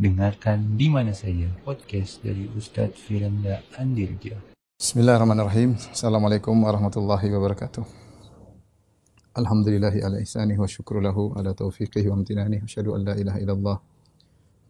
[0.00, 4.32] Dengarkan di mana saja podcast dari Ustadz Firanda Andirja.
[4.80, 5.76] Bismillahirrahmanirrahim.
[5.76, 7.84] Assalamualaikum warahmatullahi wabarakatuh.
[9.36, 12.64] Alhamdulillahi ala ihsanih wa syukru lahu ala taufiqihi wa amtinani.
[12.64, 13.76] Asyhadu an la ilaha illallah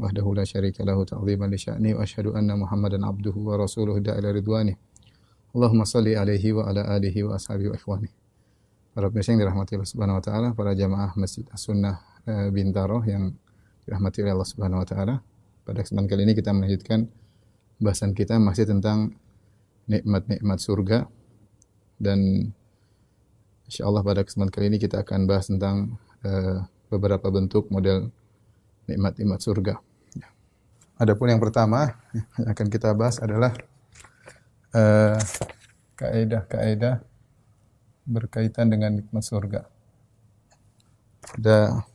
[0.02, 4.34] wahdahu la syarika lahu ta'ziman li sya'ni wa asyhadu anna Muhammadan abduhu wa rasuluhu da'ila
[4.34, 4.74] ridwani.
[5.54, 8.10] Allahumma salli alaihi wa ala alihi wa ashabihi wa ikhwani.
[8.98, 13.30] Para pemirsa yang dirahmati Allah Subhanahu wa taala, para jamaah Masjid As-Sunnah eh, Bintaro yang
[13.84, 15.14] dirahmati oleh Allah Subhanahu wa taala.
[15.64, 17.06] Pada kesempatan kali ini kita melanjutkan
[17.80, 19.16] bahasan kita masih tentang
[19.88, 21.08] nikmat-nikmat surga
[22.00, 22.50] dan
[23.70, 28.10] insyaallah pada kesempatan kali ini kita akan bahas tentang uh, beberapa bentuk model
[28.90, 29.74] nikmat-nikmat surga.
[30.18, 30.28] Ya.
[30.98, 31.94] Adapun yang pertama
[32.36, 33.54] yang akan kita bahas adalah
[34.74, 35.16] uh,
[35.96, 37.04] kaidah-kaidah
[38.10, 39.62] berkaitan dengan nikmat surga.
[41.38, 41.86] Ada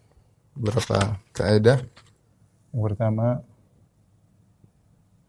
[0.56, 1.84] beberapa kaidah.
[2.72, 3.44] Yang pertama,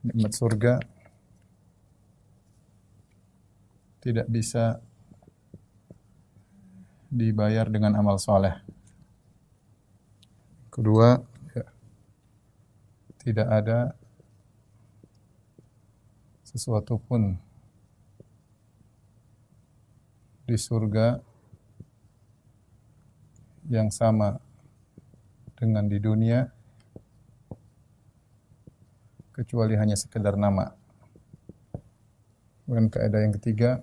[0.07, 0.75] nikmat surga
[4.07, 4.79] tidak bisa
[7.11, 8.55] dibayar dengan amal soleh.
[10.71, 11.19] Kedua,
[11.55, 11.67] ya,
[13.19, 13.79] tidak ada
[16.47, 17.35] sesuatu pun
[20.47, 21.19] di surga
[23.67, 24.46] yang sama
[25.67, 26.47] dengan di dunia
[29.35, 30.71] kecuali hanya sekedar nama.
[32.65, 33.83] Kemudian kaidah yang ketiga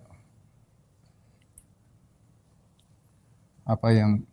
[3.63, 4.23] apa yang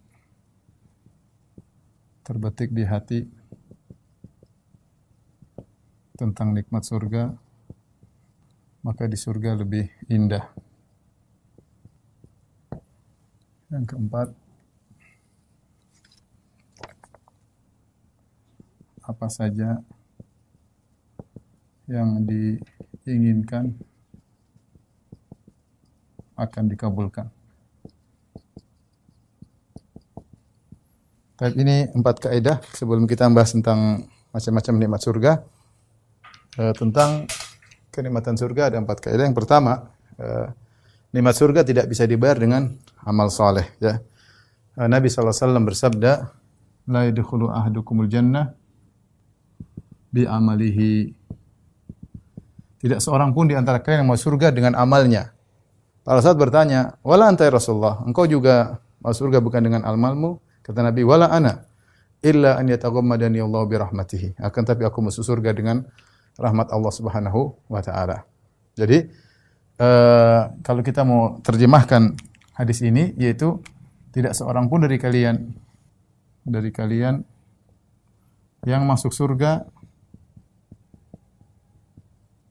[2.26, 3.26] terbetik di hati
[6.18, 7.34] tentang nikmat surga
[8.80, 10.50] maka di surga lebih indah.
[13.70, 14.49] Yang keempat
[19.20, 19.76] apa saja
[21.84, 23.76] yang diinginkan
[26.40, 27.28] akan dikabulkan.
[31.36, 35.32] Baik, ini empat kaidah sebelum kita membahas tentang macam-macam nikmat surga.
[36.56, 37.28] E, tentang
[37.92, 39.28] kenikmatan surga ada empat kaidah.
[39.28, 40.48] Yang pertama, e,
[41.12, 42.72] nikmat surga tidak bisa dibayar dengan
[43.04, 43.68] amal soleh.
[43.84, 44.00] Ya.
[44.72, 46.40] E, Nabi SAW bersabda,
[46.88, 48.59] La yadkhulu ahadukumul jannah
[50.10, 51.14] bi amalihi.
[52.80, 55.32] Tidak seorang pun di antara kalian yang masuk surga dengan amalnya.
[56.00, 58.00] Para sahabat bertanya, "Wala anta ya Rasulullah?
[58.02, 61.64] Engkau juga masuk surga bukan dengan amalmu?" Kata Nabi, "Wala ana
[62.24, 65.84] illa an yataghammadani Allah bi rahmatihi." Akan tapi aku masuk surga dengan
[66.40, 68.24] rahmat Allah Subhanahu wa taala.
[68.80, 69.12] Jadi
[69.76, 72.16] uh, kalau kita mau terjemahkan
[72.56, 73.60] hadis ini yaitu
[74.16, 75.52] tidak seorang pun dari kalian
[76.44, 77.22] dari kalian
[78.64, 79.68] yang masuk surga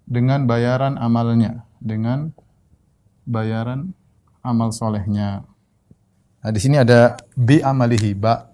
[0.10, 2.34] dengan bayaran amalnya, dengan
[3.30, 3.94] bayaran
[4.42, 5.46] amal solehnya.
[6.42, 8.50] Nah, di sini ada bi amalihi, ba,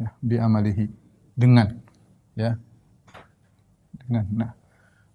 [0.00, 0.88] ya, bi amalihi,
[1.36, 1.76] dengan,
[2.32, 2.56] ya,
[4.00, 4.24] dengan.
[4.32, 4.50] Nah,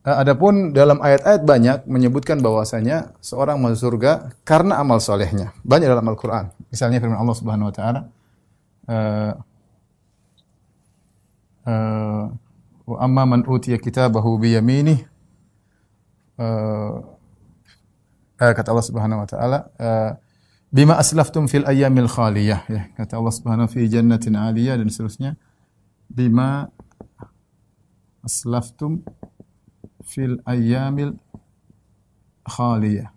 [0.06, 5.58] eh, adapun dalam ayat-ayat banyak menyebutkan bahwasanya seorang masuk surga karena amal solehnya.
[5.66, 6.54] Banyak dalam Al-Quran.
[6.70, 8.02] Misalnya firman Allah Subhanahu Wa Taala,
[8.86, 9.34] uh,
[11.66, 12.26] uh,
[12.90, 15.10] wa amma man utiya kitabahu bi yaminih
[16.40, 17.04] uh,
[18.40, 20.12] kata Allah Subhanahu wa taala uh,
[20.72, 22.64] bima aslaftum fil ayyamil khaliyah.
[22.72, 25.36] Ya kata Allah Subhanahu fi jannatin aliyah dan seterusnya.
[26.08, 26.72] Bima
[28.24, 29.04] aslaftum
[30.08, 31.20] fil ayyamil
[32.48, 33.12] khaliyah.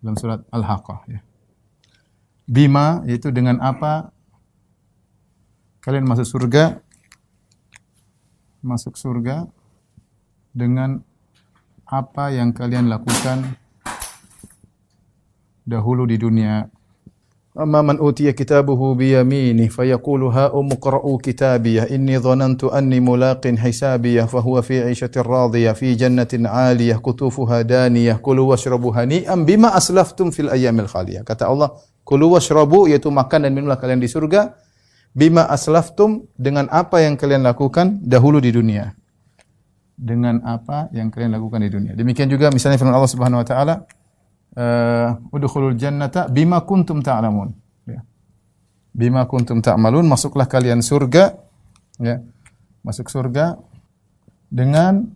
[0.00, 1.20] Dalam surat Al-Haqqah ya.
[2.48, 4.14] Bima yaitu dengan apa?
[5.84, 6.82] Kalian masuk surga
[8.66, 9.46] masuk surga
[10.50, 11.06] dengan
[11.86, 13.54] apa yang kalian lakukan
[15.62, 16.66] dahulu di dunia.
[17.56, 24.28] Amma man utiya kitabuhu bi yaminih fayaqulu ha umqra'u kitabiyah inni dhanantu anni mulaqin hisabiyah
[24.28, 30.36] fa huwa fi 'ishatin radiyah fi jannatin 'aliyah kutufuha daniyah kulu washrabu hani'an bima aslaftum
[30.36, 31.24] fil ayyamil khaliyah.
[31.24, 31.72] Kata Allah,
[32.04, 34.52] kulu washrabu yaitu makan dan minumlah kalian di surga
[35.16, 38.92] bima aslaftum dengan apa yang kalian lakukan dahulu di dunia
[39.96, 41.92] dengan apa yang kalian lakukan di dunia.
[41.96, 43.74] Demikian juga misalnya firman Allah Subhanahu wa taala,
[44.54, 47.56] uh, "Udkhulul jannata bima kuntum ta'lamun."
[47.88, 48.04] Ya.
[48.92, 51.40] Bima kuntum ta'malun, masuklah kalian surga
[51.96, 52.20] ya.
[52.84, 53.56] Masuk surga
[54.52, 55.10] dengan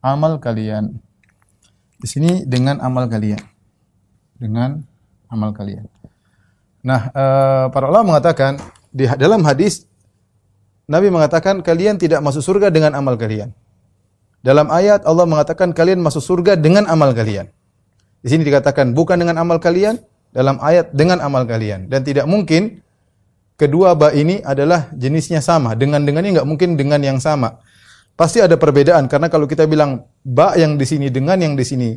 [0.00, 0.96] amal kalian.
[1.98, 3.42] Di sini dengan amal kalian.
[4.38, 4.80] Dengan
[5.28, 5.84] amal kalian.
[6.82, 8.58] Nah, uh, para ulama mengatakan
[8.90, 9.86] di dalam hadis
[10.90, 13.54] Nabi mengatakan kalian tidak masuk surga dengan amal kalian.
[14.42, 17.46] Dalam ayat Allah mengatakan kalian masuk surga dengan amal kalian.
[18.22, 20.02] Di sini dikatakan bukan dengan amal kalian,
[20.34, 22.80] dalam ayat dengan amal kalian dan tidak mungkin
[23.60, 25.76] kedua ba ini adalah jenisnya sama.
[25.78, 27.62] Dengan dengannya nggak mungkin dengan yang sama.
[28.16, 31.90] Pasti ada perbedaan karena kalau kita bilang ba yang di sini dengan yang di sini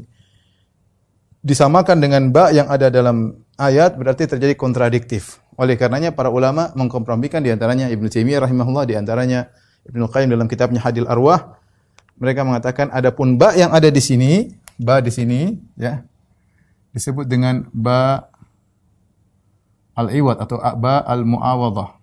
[1.42, 5.42] disamakan dengan ba yang ada dalam ayat berarti terjadi kontradiktif.
[5.56, 9.48] Oleh karenanya para ulama mengkompromikan di antaranya Ibnu Taimiyah rahimahullah di antaranya
[9.88, 11.56] Ibnu Qayyim dalam kitabnya Hadil Arwah
[12.16, 16.04] mereka mengatakan adapun ba yang ada di sini, ba di sini ya
[16.96, 18.32] disebut dengan ba
[20.00, 22.00] al-iwad atau ba al-muawadhah.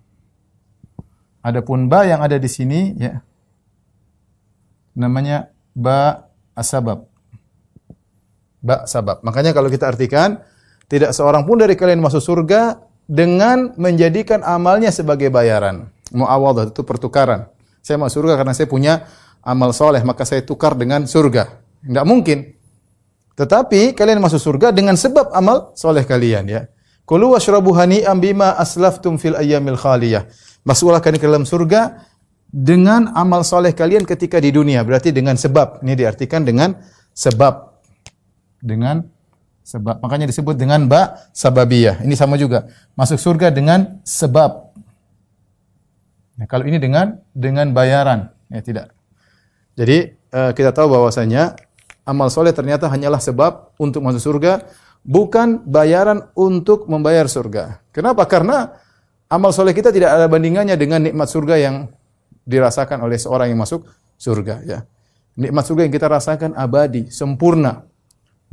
[1.43, 3.21] Adapun ba yang ada di sini ya
[4.93, 7.09] namanya ba asbab.
[8.63, 9.25] Ba sabab.
[9.27, 10.39] Makanya kalau kita artikan
[10.87, 12.79] tidak seorang pun dari kalian masuk surga
[13.09, 15.91] dengan menjadikan amalnya sebagai bayaran.
[16.13, 17.49] Muawadhah itu pertukaran.
[17.83, 18.93] Saya masuk surga karena saya punya
[19.43, 21.59] amal soleh, maka saya tukar dengan surga.
[21.83, 22.55] Tidak mungkin.
[23.35, 26.61] Tetapi kalian masuk surga dengan sebab amal soleh kalian ya.
[27.03, 30.29] Kulu washrabu hani'am bima aslaftum fil ayyamil khaliyah.
[30.63, 32.07] Masuklah kalian ke dalam surga
[32.47, 34.85] dengan amal soleh kalian ketika di dunia.
[34.87, 35.83] Berarti dengan sebab.
[35.83, 36.79] Ini diartikan dengan
[37.11, 37.75] sebab.
[38.63, 39.03] Dengan
[39.67, 39.99] sebab.
[39.99, 42.07] Makanya disebut dengan ba sababiyah.
[42.07, 42.71] Ini sama juga.
[42.95, 44.71] Masuk surga dengan sebab.
[46.39, 48.31] Nah, kalau ini dengan dengan bayaran.
[48.47, 48.93] Ya tidak.
[49.73, 51.57] Jadi uh, kita tahu bahwasanya
[52.05, 54.65] amal soleh ternyata hanyalah sebab untuk masuk surga
[55.03, 57.83] bukan bayaran untuk membayar surga.
[57.91, 58.23] Kenapa?
[58.29, 58.71] Karena
[59.27, 61.75] amal soleh kita tidak ada bandingannya dengan nikmat surga yang
[62.43, 63.87] dirasakan oleh seorang yang masuk
[64.19, 64.63] surga.
[64.63, 64.79] Ya.
[65.33, 67.83] Nikmat surga yang kita rasakan abadi, sempurna.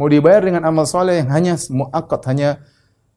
[0.00, 2.64] Mau dibayar dengan amal soleh yang hanya muakat, hanya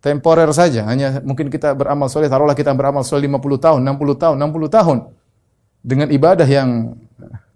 [0.03, 0.83] temporer saja.
[0.83, 4.97] Hanya mungkin kita beramal soleh, taruhlah kita beramal soleh 50 tahun, 60 tahun, 60 tahun.
[5.83, 6.99] Dengan ibadah yang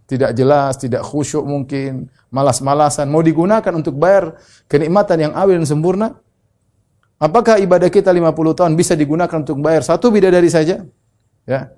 [0.08, 4.40] tidak jelas, tidak khusyuk mungkin, malas-malasan, mau digunakan untuk bayar
[4.72, 6.08] kenikmatan yang awil dan sempurna?
[7.20, 10.88] Apakah ibadah kita 50 tahun bisa digunakan untuk bayar satu bidadari saja?
[11.44, 11.76] Ya.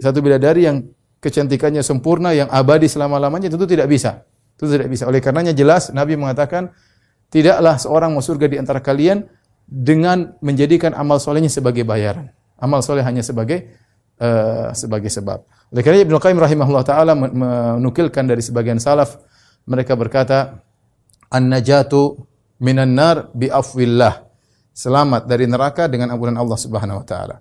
[0.00, 0.88] Satu bidadari yang
[1.20, 4.24] kecantikannya sempurna, yang abadi selama-lamanya tentu tidak bisa.
[4.56, 5.04] Itu tidak bisa.
[5.04, 6.72] Oleh karenanya jelas Nabi mengatakan
[7.28, 9.28] tidaklah seorang masuk surga di antara kalian
[9.68, 12.32] dengan menjadikan amal solehnya sebagai bayaran.
[12.56, 13.68] Amal soleh hanya sebagai
[14.20, 15.42] uh, sebagai sebab.
[15.72, 19.20] Oleh karena Ibnu Qayyim rahimahullah taala menukilkan dari sebagian salaf
[19.68, 20.64] mereka berkata
[21.28, 22.16] an-najatu
[22.62, 24.24] minan nar bi afwillah.
[24.72, 27.36] Selamat dari neraka dengan ampunan Allah Subhanahu wa taala.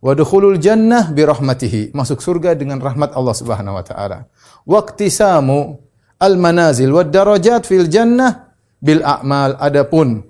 [0.00, 1.92] Wa dukhulul jannah bi rahmatihi.
[1.92, 4.18] Masuk surga dengan rahmat Allah Subhanahu wa taala.
[4.64, 5.76] Waqtisamu
[6.18, 9.60] al manazil wad darajat fil jannah bil a'mal.
[9.60, 10.24] Adapun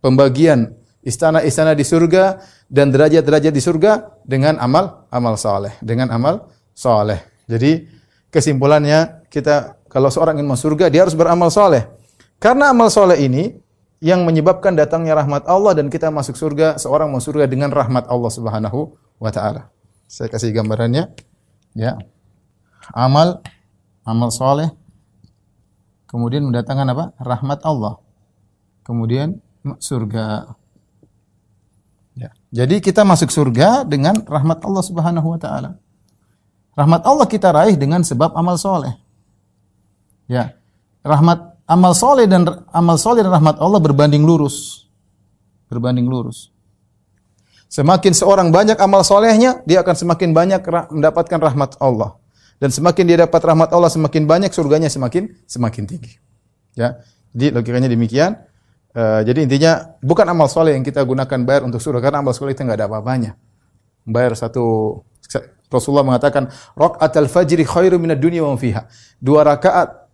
[0.00, 0.72] pembagian
[1.04, 7.18] istana-istana di surga dan derajat-derajat di surga dengan amal amal saleh, dengan amal soleh.
[7.50, 7.90] Jadi
[8.30, 11.90] kesimpulannya kita kalau seorang ingin masuk surga dia harus beramal soleh.
[12.38, 13.58] Karena amal soleh ini
[14.00, 18.30] yang menyebabkan datangnya rahmat Allah dan kita masuk surga seorang masuk surga dengan rahmat Allah
[18.32, 19.68] Subhanahu wa taala.
[20.06, 21.10] Saya kasih gambarannya.
[21.74, 21.98] Ya.
[22.94, 23.42] Amal
[24.06, 24.70] amal soleh
[26.06, 27.04] kemudian mendatangkan apa?
[27.18, 27.98] Rahmat Allah.
[28.86, 29.42] Kemudian
[29.82, 30.56] surga.
[32.50, 35.78] Jadi kita masuk surga dengan rahmat Allah Subhanahu wa taala.
[36.74, 38.94] Rahmat Allah kita raih dengan sebab amal soleh.
[40.26, 40.58] Ya,
[41.06, 44.86] rahmat amal soleh dan amal soleh dan rahmat Allah berbanding lurus,
[45.70, 46.50] berbanding lurus.
[47.70, 50.60] Semakin seorang banyak amal solehnya, dia akan semakin banyak
[50.90, 52.18] mendapatkan rahmat Allah.
[52.58, 56.18] Dan semakin dia dapat rahmat Allah, semakin banyak surganya semakin semakin tinggi.
[56.74, 56.98] Ya,
[57.30, 58.42] jadi logikanya demikian.
[58.90, 62.58] Uh, jadi intinya bukan amal soleh yang kita gunakan bayar untuk surga karena amal soleh
[62.58, 63.38] itu nggak ada apa-apanya.
[64.02, 64.98] Bayar satu
[65.70, 68.90] Rasulullah mengatakan, al fajri khairu minad dunya wa fiha."
[69.22, 70.10] Dua rakaat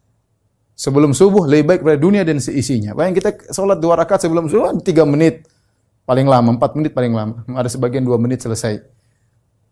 [0.76, 2.92] sebelum subuh lebih baik daripada dunia dan seisinya.
[2.92, 5.48] Bayang kita sholat dua rakaat sebelum subuh tiga menit
[6.04, 7.42] paling lama, empat menit paling lama.
[7.56, 8.84] Ada sebagian dua menit selesai.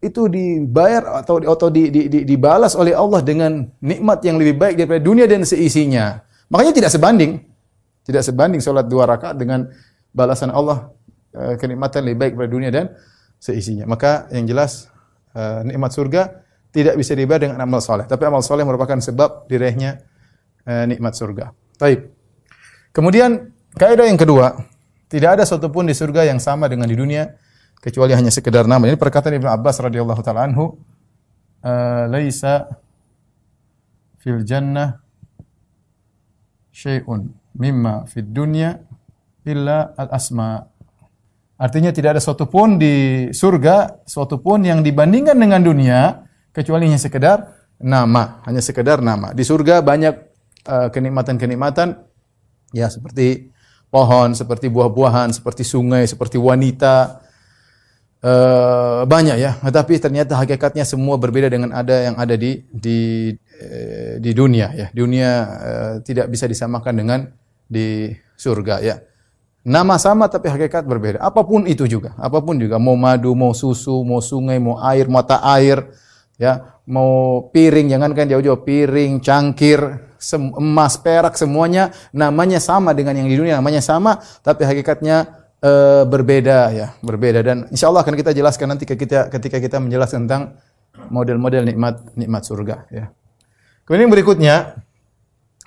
[0.00, 4.74] Itu dibayar atau atau di, di, di, dibalas oleh Allah dengan nikmat yang lebih baik
[4.80, 6.24] daripada dunia dan seisinya.
[6.48, 7.53] Makanya tidak sebanding.
[8.04, 9.64] Tidak sebanding sholat dua rakaat dengan
[10.12, 10.92] balasan Allah
[11.32, 12.86] eh, kenikmatan lebih baik daripada dunia dan
[13.44, 13.84] seisinya.
[13.84, 14.88] Maka yang jelas
[15.36, 16.40] uh, nikmat surga
[16.72, 18.08] tidak bisa dibayar dengan amal soleh.
[18.08, 20.00] Tapi amal soleh merupakan sebab diraihnya
[20.64, 21.52] uh, nikmat surga.
[21.76, 22.08] Baik.
[22.94, 24.56] Kemudian kaidah yang kedua,
[25.12, 27.36] tidak ada satupun di surga yang sama dengan di dunia
[27.84, 28.88] kecuali hanya sekedar nama.
[28.88, 30.80] Ini perkataan Ibnu Abbas radhiyallahu taala anhu,
[32.08, 32.80] laisa
[34.22, 35.04] fil jannah
[36.72, 38.78] syai'un mimma fid dunya
[39.46, 40.62] illa al asma.
[41.54, 46.98] Artinya tidak ada suatu pun di surga, suatu pun yang dibandingkan dengan dunia kecuali hanya
[46.98, 47.46] sekedar
[47.78, 49.30] nama, hanya sekedar nama.
[49.30, 50.14] Di surga banyak
[50.66, 51.94] uh, kenikmatan-kenikmatan
[52.74, 53.54] ya seperti
[53.86, 57.24] pohon, seperti buah-buahan, seperti sungai, seperti wanita,
[58.24, 64.16] Uh, banyak ya, tetapi ternyata hakikatnya semua berbeda dengan ada yang ada di di uh,
[64.16, 64.88] di dunia ya.
[64.96, 67.28] Dunia uh, tidak bisa disamakan dengan
[67.68, 68.96] di surga ya.
[69.64, 71.24] Nama sama tapi hakikat berbeda.
[71.24, 75.08] Apa pun itu juga, apa pun juga mau madu, mau susu, mau sungai, mau air,
[75.08, 75.88] mata air,
[76.36, 79.80] ya, mau piring, jangankan jauh-jauh piring, cangkir,
[80.60, 86.58] emas, perak semuanya namanya sama dengan yang di dunia, namanya sama tapi hakikatnya uh, berbeda
[86.72, 90.56] ya, berbeda dan insya Allah akan kita jelaskan nanti ketika ketika kita menjelaskan tentang
[91.08, 93.12] model-model nikmat nikmat surga ya.
[93.84, 94.80] Kemudian berikutnya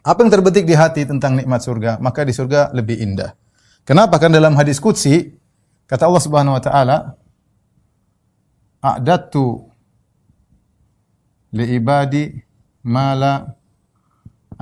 [0.08, 3.36] apa yang terbetik di hati tentang nikmat surga, maka di surga lebih indah.
[3.84, 4.16] Kenapa?
[4.24, 5.36] Karena dalam hadis qudsi
[5.84, 6.98] kata Allah Subhanahu wa taala
[8.80, 9.68] a'dadtu
[11.60, 12.32] li ibadi
[12.88, 13.34] ma la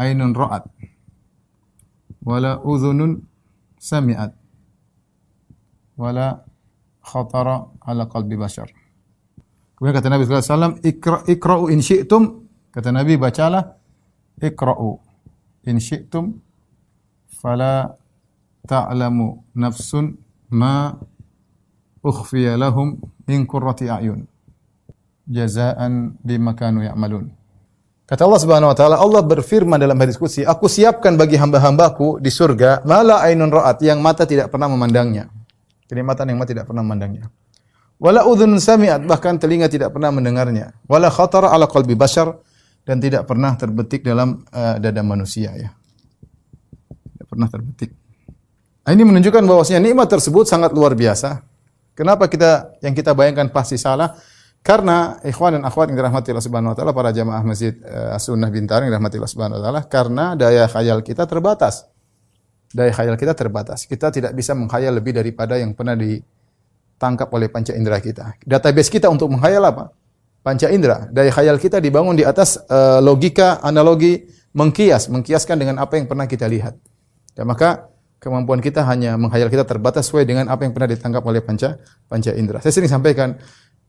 [0.01, 0.65] ainun ra'at
[2.25, 3.21] wala udhunun
[3.77, 4.33] sami'at
[5.93, 6.41] wala
[7.05, 8.65] khatara ala qalbi bashar.
[9.77, 12.23] Kemudian kata Nabi sallallahu alaihi wasallam, Ikra, "Iqra'u in syi'tum."
[12.73, 13.77] Kata Nabi, bacalah
[14.41, 15.04] Iqra'u
[15.65, 16.37] in syi'tum
[17.41, 17.97] fala
[18.65, 20.17] ta'lamu nafsun
[20.53, 20.93] ma
[22.01, 24.25] ukhfiya lahum min qurrati a'yun
[25.25, 27.33] jazaan bima kanu ya'malun.
[28.05, 32.29] Kata Allah Subhanahu wa taala, Allah berfirman dalam hadis qudsi, "Aku siapkan bagi hamba-hambaku di
[32.29, 35.25] surga mala ainun ra'at yang mata tidak pernah memandangnya."
[35.89, 37.33] Kenikmatan yang mata tidak pernah memandangnya.
[37.97, 40.77] Wala udhun sami'at bahkan telinga tidak pernah mendengarnya.
[40.85, 42.37] Wala khatara ala qalbi bashar
[42.85, 45.69] dan tidak pernah terbetik dalam uh, dada manusia ya.
[47.11, 47.91] Tidak pernah terbetik.
[48.85, 51.41] Nah, ini menunjukkan bahwasanya nikmat tersebut sangat luar biasa.
[51.97, 54.13] Kenapa kita yang kita bayangkan pasti salah?
[54.61, 58.49] Karena ikhwan dan akhwat yang dirahmati Allah Subhanahu wa taala para jamaah Masjid uh, As-Sunnah
[58.53, 61.85] Bintang yang dirahmati Allah Subhanahu wa taala karena daya khayal kita terbatas
[62.75, 63.87] daya khayal kita terbatas.
[63.87, 68.35] Kita tidak bisa menghayal lebih daripada yang pernah ditangkap oleh panca indera kita.
[68.43, 69.95] Database kita untuk menghayal apa?
[70.45, 71.09] Panca indera.
[71.09, 76.29] Daya khayal kita dibangun di atas uh, logika, analogi, mengkias, mengkiaskan dengan apa yang pernah
[76.29, 76.77] kita lihat.
[77.33, 77.89] Ya, maka
[78.21, 82.29] kemampuan kita hanya menghayal kita terbatas sesuai dengan apa yang pernah ditangkap oleh panca panca
[82.37, 82.61] indera.
[82.61, 83.41] Saya sering sampaikan,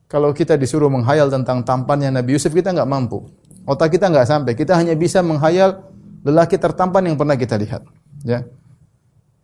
[0.09, 3.29] kalau kita disuruh menghayal tentang tampannya Nabi Yusuf, kita nggak mampu.
[3.69, 4.57] Otak kita nggak sampai.
[4.57, 5.93] Kita hanya bisa menghayal
[6.25, 7.85] lelaki tertampan yang pernah kita lihat.
[8.25, 8.49] Ya.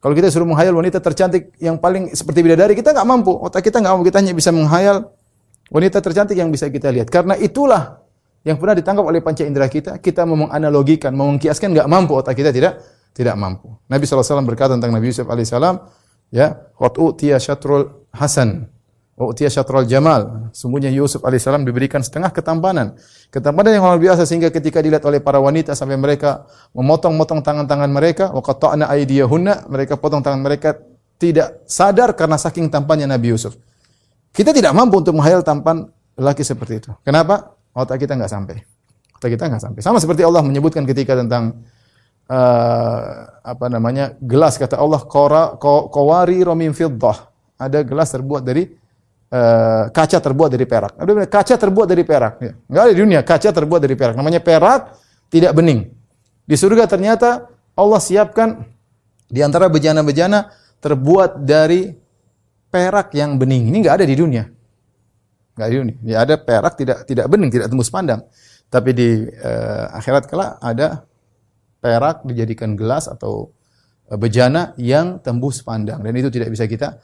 [0.00, 3.37] Kalau kita suruh menghayal wanita tercantik yang paling seperti bidadari, kita nggak mampu.
[3.37, 4.09] Otak kita nggak mampu.
[4.09, 5.12] Kita hanya bisa menghayal
[5.73, 7.09] wanita tercantik yang bisa kita lihat.
[7.09, 8.05] Karena itulah
[8.45, 9.97] yang pernah ditangkap oleh panca indera kita.
[9.97, 12.12] Kita mau menganalogikan, mau mengkiaskan, nggak mampu.
[12.12, 12.85] Otak kita tidak
[13.17, 13.73] tidak mampu.
[13.88, 15.81] Nabi SAW berkata tentang Nabi Yusuf alaihissalam,
[16.29, 18.69] ya, waktu tia syatrul hasan.
[19.12, 20.50] U'tiya syatral jamal.
[20.57, 22.97] Sungguhnya Yusuf alaihissalam diberikan setengah ketampanan.
[23.29, 28.25] Ketampanan yang luar biasa sehingga ketika dilihat oleh para wanita sampai mereka memotong-motong tangan-tangan mereka,
[28.33, 30.81] wa qata'na aydiyahunna, mereka potong tangan mereka
[31.21, 33.55] tidak sadar karena saking tampannya Nabi Yusuf.
[34.33, 36.91] Kita tidak mampu untuk menghayal tampan lelaki seperti itu.
[37.05, 37.53] Kenapa?
[37.77, 38.57] Otak kita enggak sampai.
[39.17, 39.81] Otak kita enggak sampai.
[39.85, 41.61] Sama seperti Allah menyebutkan ketika tentang
[42.33, 43.05] uh,
[43.45, 44.17] apa namanya?
[44.25, 47.29] gelas kata Allah qara qawari romim fiddah.
[47.61, 48.73] Ada gelas terbuat dari
[49.33, 50.93] uh, kaca terbuat dari perak.
[50.97, 52.35] Ada kaca terbuat dari perak.
[52.41, 52.53] Ya.
[52.73, 54.15] Enggak ada di dunia kaca terbuat dari perak.
[54.17, 54.97] Namanya perak
[55.29, 55.93] tidak bening.
[56.49, 58.65] Di surga ternyata Allah siapkan
[59.33, 62.02] di antara bejana-bejana terbuat dari
[62.73, 63.69] perak yang bening.
[63.69, 64.49] Ini enggak ada di dunia.
[65.52, 65.97] Enggak ada di dunia.
[66.00, 68.25] Ya ada perak tidak tidak bening, tidak tembus pandang.
[68.73, 71.05] Tapi di uh, akhirat kala ada
[71.85, 73.52] perak dijadikan gelas atau
[74.09, 76.97] uh, bejana yang tembus pandang dan itu tidak bisa kita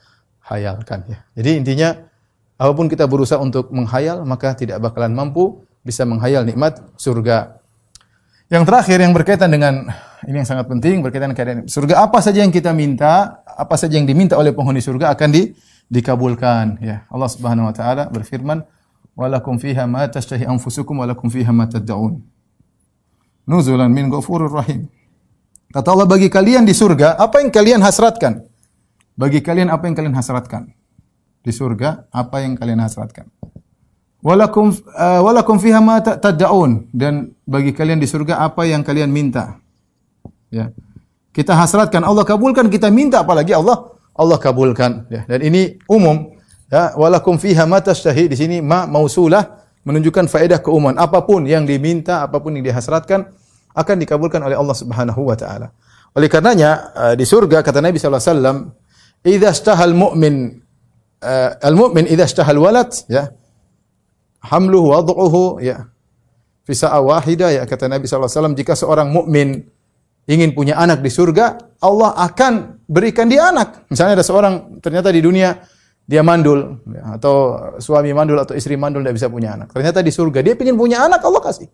[0.49, 1.21] hayalkan ya.
[1.37, 2.09] Jadi intinya
[2.59, 7.55] Apa pun kita berusaha untuk menghayal, maka tidak bakalan mampu bisa menghayal nikmat surga.
[8.51, 9.87] Yang terakhir yang berkaitan dengan
[10.27, 14.09] ini yang sangat penting berkaitan dengan surga apa saja yang kita minta, apa saja yang
[14.09, 15.55] diminta oleh penghuni surga akan di,
[15.87, 17.07] dikabulkan ya.
[17.07, 18.65] Allah Subhanahu wa taala berfirman,
[19.15, 22.19] "Walakum fiha ma tashtahi anfusukum walakum fiha ma tad'un."
[23.47, 24.91] Nuzulan min ghafurur rahim.
[25.69, 28.43] Kata Allah bagi kalian di surga, apa yang kalian hasratkan?
[29.13, 30.73] Bagi kalian apa yang kalian hasratkan?
[31.43, 33.27] di surga apa yang kalian hasratkan.
[34.19, 39.55] Walakum uh, walakum fiha ma tad'un dan bagi kalian di surga apa yang kalian minta.
[40.49, 40.73] Ya.
[41.29, 45.23] Kita hasratkan Allah kabulkan, kita minta apalagi Allah Allah kabulkan ya.
[45.29, 46.35] Dan ini umum
[46.67, 50.97] ya walakum fiha ma tashtahi di sini ma mausulah menunjukkan faedah keumuman.
[50.97, 53.29] Apa pun yang diminta, apa pun yang dihasratkan
[53.77, 55.71] akan dikabulkan oleh Allah Subhanahu wa taala.
[56.17, 58.57] Oleh karenanya uh, di surga kata Nabi sallallahu alaihi wasallam,
[59.23, 60.65] "Idza istahal mu'min
[61.23, 63.31] uh, al-mu'min idza ishtahal walad ya
[64.43, 65.91] hamluhu wad'uhu ya
[66.63, 69.67] fi sa'a wahida ya kata Nabi SAW jika seorang mukmin
[70.29, 73.89] ingin punya anak di surga Allah akan berikan dia anak.
[73.89, 75.57] Misalnya ada seorang ternyata di dunia
[76.05, 79.73] dia mandul ya, atau suami mandul atau istri mandul tidak bisa punya anak.
[79.73, 81.67] Ternyata di surga dia ingin punya anak Allah kasih.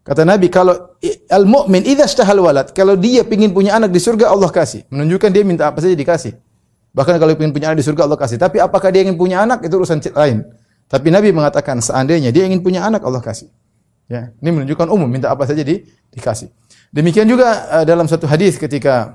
[0.00, 0.96] Kata Nabi kalau
[1.28, 4.84] al mukmin idza ishtahal walad kalau dia ingin punya anak di surga Allah kasih.
[4.92, 6.36] Menunjukkan dia minta apa saja dikasih.
[6.92, 8.36] Bahkan kalau ingin punya anak di surga Allah kasih.
[8.36, 9.64] Tapi apakah dia ingin punya anak?
[9.64, 10.44] Itu urusan lain.
[10.90, 13.46] Tapi Nabi mengatakan seandainya dia ingin punya anak Allah kasih.
[14.10, 16.50] Ya, ini menunjukkan umum, minta apa saja di, dikasih.
[16.90, 19.14] Demikian juga uh, dalam satu hadis ketika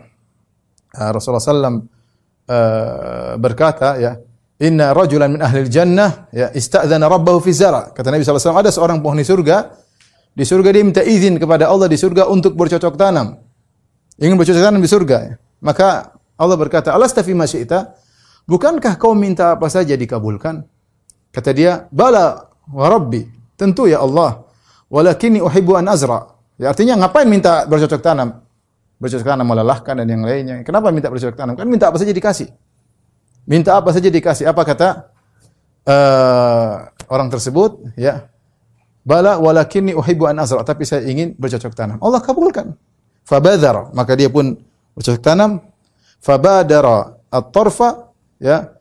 [0.95, 1.79] uh, Rasulullah SAW uh,
[3.35, 4.15] berkata, ya,
[4.55, 7.91] Inna rajulan min ahli jannah ya ista'dzana rabbahu fi zara.
[7.91, 9.75] Kata Nabi SAW, ada seorang penghuni surga,
[10.31, 13.35] di surga dia minta izin kepada Allah di surga untuk bercocok tanam.
[14.15, 15.17] Ingin bercocok tanam di surga.
[15.27, 15.35] Ya.
[15.59, 17.99] Maka Allah berkata, "Alasta fi syi'ta?"
[18.47, 20.63] Bukankah kau minta apa saja dikabulkan?
[21.35, 24.43] Kata dia, "Bala wa rabbi." Tentu ya Allah.
[24.91, 26.34] Walakinni uhibbu an azra.
[26.55, 28.43] Ya artinya ngapain minta bercocok tanam?
[28.95, 30.63] Bercocok tanam melelahkan dan yang lainnya.
[30.63, 31.53] Kenapa minta bercocok tanam?
[31.59, 32.47] Kan minta apa saja dikasih.
[33.43, 34.47] Minta apa saja dikasih.
[34.47, 35.11] Apa kata
[35.83, 37.83] uh, orang tersebut?
[37.99, 38.31] Ya.
[39.05, 41.97] Bala walakinni uhibbu an azra, tapi saya ingin bercocok tanam.
[42.01, 42.73] Allah kabulkan.
[43.21, 44.57] Fabadhara, maka dia pun
[44.97, 45.61] bercocok tanam.
[46.23, 48.09] Fabadara at-tarfa
[48.41, 48.73] ya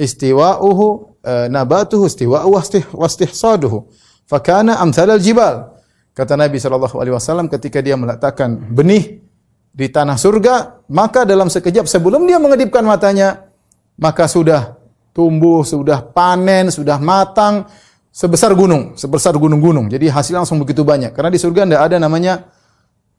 [0.00, 0.86] istiwa'uhu
[1.20, 2.54] uh, nabatuhu istiwa'uhu
[2.96, 3.90] wastihsaduhu
[4.24, 5.77] fakana amsal al-jibal.
[6.18, 9.22] Kata Nabi sallallahu alaihi wasallam ketika dia meletakkan benih
[9.70, 13.46] di tanah surga, maka dalam sekejap sebelum dia mengedipkan matanya,
[13.94, 14.74] maka sudah
[15.14, 17.70] tumbuh, sudah panen, sudah matang
[18.10, 19.86] sebesar gunung, sebesar gunung-gunung.
[19.86, 21.14] Jadi hasil langsung begitu banyak.
[21.14, 22.50] Karena di surga tidak ada namanya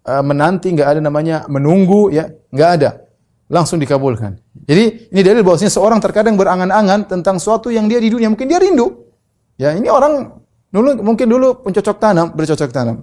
[0.03, 3.07] uh, menanti, nggak ada namanya menunggu, ya, nggak ada.
[3.47, 4.35] Langsung dikabulkan.
[4.67, 8.59] Jadi ini dalil bahwasanya seorang terkadang berangan-angan tentang suatu yang dia di dunia mungkin dia
[8.59, 9.07] rindu.
[9.55, 13.01] Ya, ini orang Dulu mungkin dulu pencocok tanam, bercocok tanam.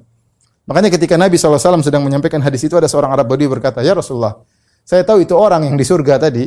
[0.66, 4.38] Makanya ketika Nabi SAW sedang menyampaikan hadis itu ada seorang Arab Badui berkata, "Ya Rasulullah,
[4.86, 6.46] saya tahu itu orang yang di surga tadi,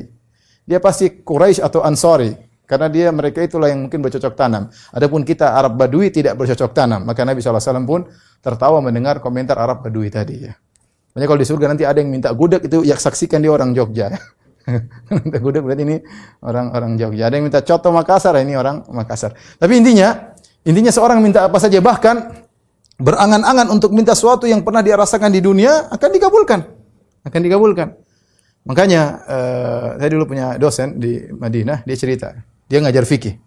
[0.63, 2.32] dia pasti Quraisy atau Ansari,
[2.70, 4.70] karena dia mereka itulah yang mungkin bercocok tanam.
[4.93, 7.02] Adapun kita Arab Badui tidak bercocok tanam.
[7.02, 8.06] Maka Nabi SAW pun
[8.46, 10.54] tertawa mendengar komentar Arab Badui tadi ya.
[11.17, 14.13] Makanya kalau di surga nanti ada yang minta gudeg itu ya saksikan dia orang Jogja.
[15.26, 15.98] minta gudeg berarti ini
[16.46, 17.34] orang orang Jogja.
[17.34, 19.34] Ada yang minta coto Makassar ini orang Makassar.
[19.34, 20.29] Tapi intinya
[20.67, 22.48] Intinya seorang minta apa saja bahkan
[23.00, 26.60] berangan-angan untuk minta sesuatu yang pernah dia rasakan di dunia akan dikabulkan.
[27.24, 27.95] Akan dikabulkan.
[28.67, 32.36] Makanya uh, saya dulu punya dosen di Madinah, dia cerita,
[32.67, 33.39] dia ngajar fikih.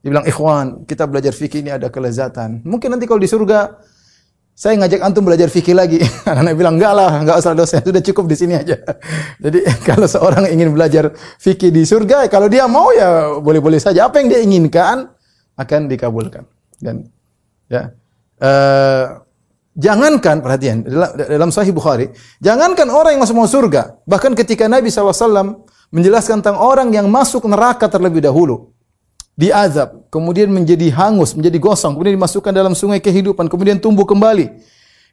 [0.00, 2.64] Dia bilang, "Ikhwan, kita belajar fikih ini ada kelezatan.
[2.64, 3.76] Mungkin nanti kalau di surga
[4.56, 8.24] saya ngajak antum belajar fikih lagi." Anak-anak bilang, "Enggak lah, enggak usah dosen, sudah cukup
[8.30, 8.78] di sini aja."
[9.44, 14.08] Jadi kalau seorang ingin belajar fikih di surga, kalau dia mau ya boleh-boleh saja.
[14.08, 15.12] Apa yang dia inginkan
[15.60, 16.48] akan dikabulkan.
[16.80, 17.06] Dan
[17.68, 17.92] ya
[18.40, 19.22] uh,
[19.76, 22.10] jangankan perhatian dalam, dalam Sahih Bukhari,
[22.42, 27.46] jangankan orang yang masuk mau surga, bahkan ketika Nabi SAW menjelaskan tentang orang yang masuk
[27.46, 28.72] neraka terlebih dahulu,
[29.34, 34.52] diazab, kemudian menjadi hangus, menjadi gosong, kemudian dimasukkan dalam sungai kehidupan, kemudian tumbuh kembali.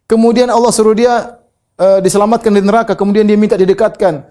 [0.08, 1.40] Kemudian Allah suruh dia
[1.80, 4.24] uh, diselamatkan di neraka, kemudian dia minta didekatkan,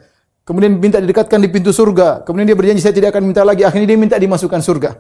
[0.46, 3.88] kemudian minta didekatkan di pintu surga, kemudian dia berjanji saya tidak akan minta lagi, akhirnya
[3.92, 4.90] dia minta dimasukkan surga.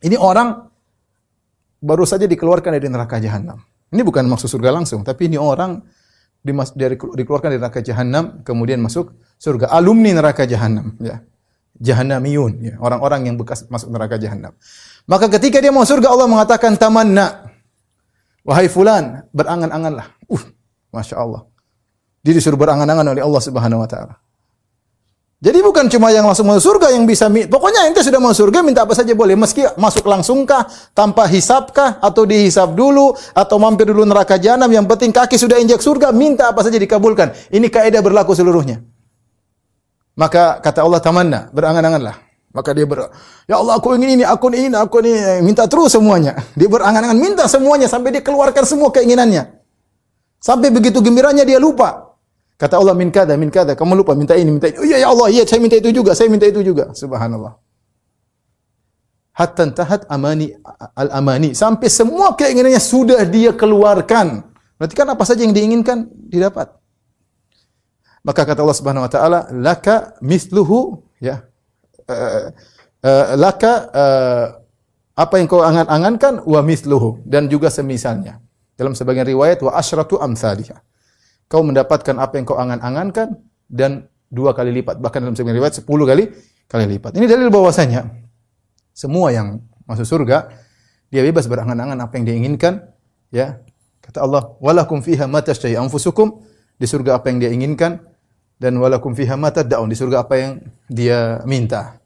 [0.00, 0.69] Ini orang
[1.80, 3.58] baru saja dikeluarkan dari neraka jahanam.
[3.90, 5.82] Ini bukan maksud surga langsung, tapi ini orang
[6.44, 9.72] dimas, dari, dikeluarkan dari neraka jahanam kemudian masuk surga.
[9.72, 11.24] Alumni neraka jahanam, ya.
[11.80, 12.74] Jahannamiyun, ya.
[12.76, 14.52] orang-orang yang bekas masuk neraka jahanam.
[15.08, 17.50] Maka ketika dia mau surga Allah mengatakan tamanna.
[18.44, 20.12] Wahai fulan, berangan-anganlah.
[20.28, 20.44] Uh,
[20.92, 21.48] Masya Allah.
[22.20, 24.20] Dia disuruh berangan-angan oleh Allah Subhanahu wa taala.
[25.40, 28.84] Jadi bukan cuma yang langsung masuk surga yang bisa pokoknya ente sudah masuk surga minta
[28.84, 34.36] apa saja boleh meski masuk langsungkah tanpa hisapkah atau dihisap dulu atau mampir dulu neraka
[34.36, 37.32] jahanam yang penting kaki sudah injak surga minta apa saja dikabulkan.
[37.56, 38.84] Ini kaidah berlaku seluruhnya.
[40.20, 42.20] Maka kata Allah tamanna berangan-anganlah.
[42.52, 43.08] Maka dia ber,
[43.48, 46.34] ya Allah aku ingin ini, aku ingin ini, aku ini minta terus semuanya.
[46.58, 49.46] Dia berangan-angan minta semuanya sampai dia keluarkan semua keinginannya.
[50.42, 52.09] Sampai begitu gembiranya dia lupa
[52.60, 54.76] Kata Allah min kada min kada, kamu lupa minta ini, minta ini.
[54.76, 56.92] Oh iya ya Allah, iya saya minta itu juga, saya minta itu juga.
[56.92, 57.56] Subhanallah.
[59.32, 60.52] Hatta tahat amani
[60.92, 64.44] al-amani sampai semua keinginannya sudah dia keluarkan.
[64.76, 66.68] Berarti kan apa saja yang diinginkan didapat.
[68.20, 71.40] Maka kata Allah Subhanahu wa taala, laka mithluhu ya.
[72.04, 72.52] Uh,
[73.08, 74.46] uh, laka uh,
[75.16, 78.36] apa yang kau angan-angankan wa mithluhu dan juga semisalnya.
[78.76, 80.84] Dalam sebagian riwayat wa asyratu amsalihah
[81.50, 85.02] kau mendapatkan apa yang kau angan-angankan dan dua kali lipat.
[85.02, 86.30] Bahkan dalam sebagian riwayat sepuluh kali
[86.70, 87.18] kali lipat.
[87.18, 88.06] Ini dalil bahwasanya
[88.94, 89.58] semua yang
[89.90, 90.46] masuk surga
[91.10, 92.86] dia bebas berangan-angan apa yang dia inginkan,
[93.34, 93.58] ya.
[93.98, 96.46] Kata Allah, "Walakum fiha ma tashtahi anfusukum."
[96.80, 98.00] Di surga apa yang dia inginkan
[98.56, 99.90] dan walakum fiha ma tad'un.
[99.90, 100.52] Di surga apa yang
[100.86, 102.00] dia minta.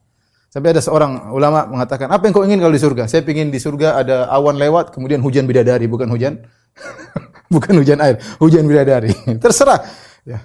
[0.51, 3.61] Sampai ada seorang ulama mengatakan, "Apa yang kau ingin kalau di surga?" Saya ingin di
[3.61, 6.43] surga ada awan lewat, kemudian hujan bidadari, bukan hujan
[7.55, 9.13] bukan hujan air, hujan bidadari.
[9.43, 9.81] Terserah.
[10.25, 10.41] Ya.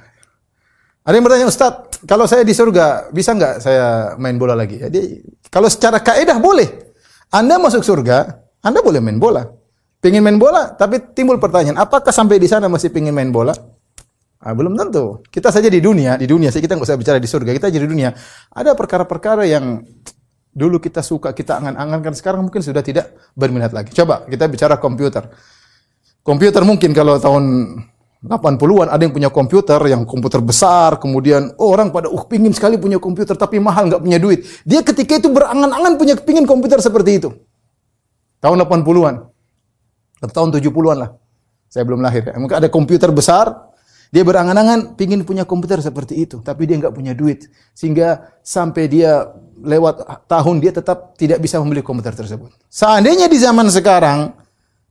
[1.04, 4.78] Ada yang bertanya, Ustaz, kalau saya di surga, bisa nggak saya main bola lagi?
[4.78, 6.92] Jadi, kalau secara kaidah boleh.
[7.30, 9.46] Anda masuk surga, Anda boleh main bola.
[10.00, 13.52] Pingin main bola, tapi timbul pertanyaan, apakah sampai di sana masih pingin main bola?
[14.40, 15.20] Ah, belum tentu.
[15.28, 17.80] Kita saja di dunia, di dunia sih kita nggak usah bicara di surga, kita aja
[17.84, 18.16] di dunia.
[18.56, 19.84] Ada perkara-perkara yang
[20.56, 23.92] dulu kita suka, kita angan-angankan, sekarang mungkin sudah tidak berminat lagi.
[23.92, 25.28] Coba kita bicara komputer.
[26.30, 27.44] Komputer mungkin kalau tahun
[28.22, 32.78] 80-an ada yang punya komputer yang komputer besar, kemudian oh, orang pada uh pingin sekali
[32.78, 34.46] punya komputer tapi mahal nggak punya duit.
[34.62, 37.34] Dia ketika itu berangan-angan punya pingin komputer seperti itu.
[38.46, 39.26] Tahun 80-an.
[40.22, 41.10] Atau tahun 70-an lah.
[41.65, 42.22] Saya belum lahir.
[42.22, 42.38] Ya.
[42.38, 43.50] Mungkin ada komputer besar,
[44.13, 47.50] dia berangan-angan pingin punya komputer seperti itu, tapi dia nggak punya duit.
[47.74, 49.34] Sehingga sampai dia
[49.65, 52.54] lewat tahun dia tetap tidak bisa membeli komputer tersebut.
[52.70, 54.38] Seandainya di zaman sekarang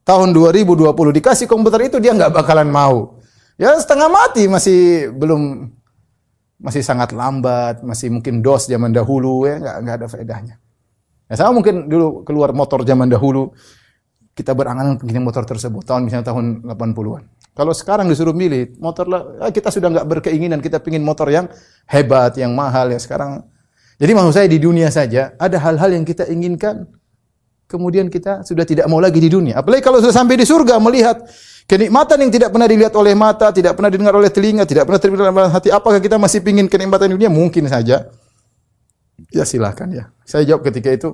[0.08, 0.88] tahun 2020
[1.20, 3.20] dikasih komputer itu dia nggak bakalan mau.
[3.60, 5.68] Ya setengah mati masih belum
[6.56, 10.54] masih sangat lambat, masih mungkin dos zaman dahulu ya nggak nggak ada faedahnya.
[11.28, 13.52] Ya sama mungkin dulu keluar motor zaman dahulu
[14.32, 17.22] kita berangan begini motor tersebut tahun misalnya tahun 80-an.
[17.52, 21.52] Kalau sekarang disuruh milih motor lah ya kita sudah nggak berkeinginan kita pingin motor yang
[21.84, 23.44] hebat, yang mahal ya sekarang.
[23.98, 26.86] Jadi maksud saya di dunia saja ada hal-hal yang kita inginkan
[27.68, 29.60] kemudian kita sudah tidak mau lagi di dunia.
[29.60, 31.22] Apalagi kalau sudah sampai di surga melihat
[31.68, 35.20] Kenikmatan yang tidak pernah dilihat oleh mata, tidak pernah didengar oleh telinga, tidak pernah terpikir
[35.20, 35.68] dalam hati.
[35.68, 37.28] Apakah kita masih ingin kenikmatan dunia?
[37.28, 38.08] Mungkin saja.
[39.28, 40.08] Ya silahkan ya.
[40.24, 41.12] Saya jawab ketika itu,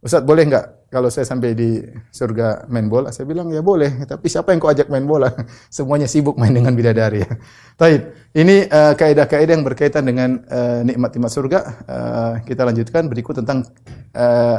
[0.00, 1.76] Ustaz boleh nggak kalau saya sampai di
[2.08, 3.12] surga main bola?
[3.12, 4.08] Saya bilang ya boleh.
[4.08, 5.28] Tapi siapa yang kau ajak main bola?
[5.76, 7.20] Semuanya sibuk main dengan bidadari.
[7.20, 7.30] Ya.
[7.80, 8.16] Taib.
[8.32, 11.58] Ini uh, kaidah-kaidah yang berkaitan dengan uh, nikmat-nikmat surga.
[11.84, 13.68] Uh, kita lanjutkan berikut tentang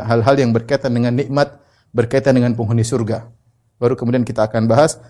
[0.07, 1.57] hal-hal uh, yang berkaitan dengan nikmat
[1.91, 3.27] berkaitan dengan penghuni surga.
[3.81, 5.01] Baru kemudian kita akan bahas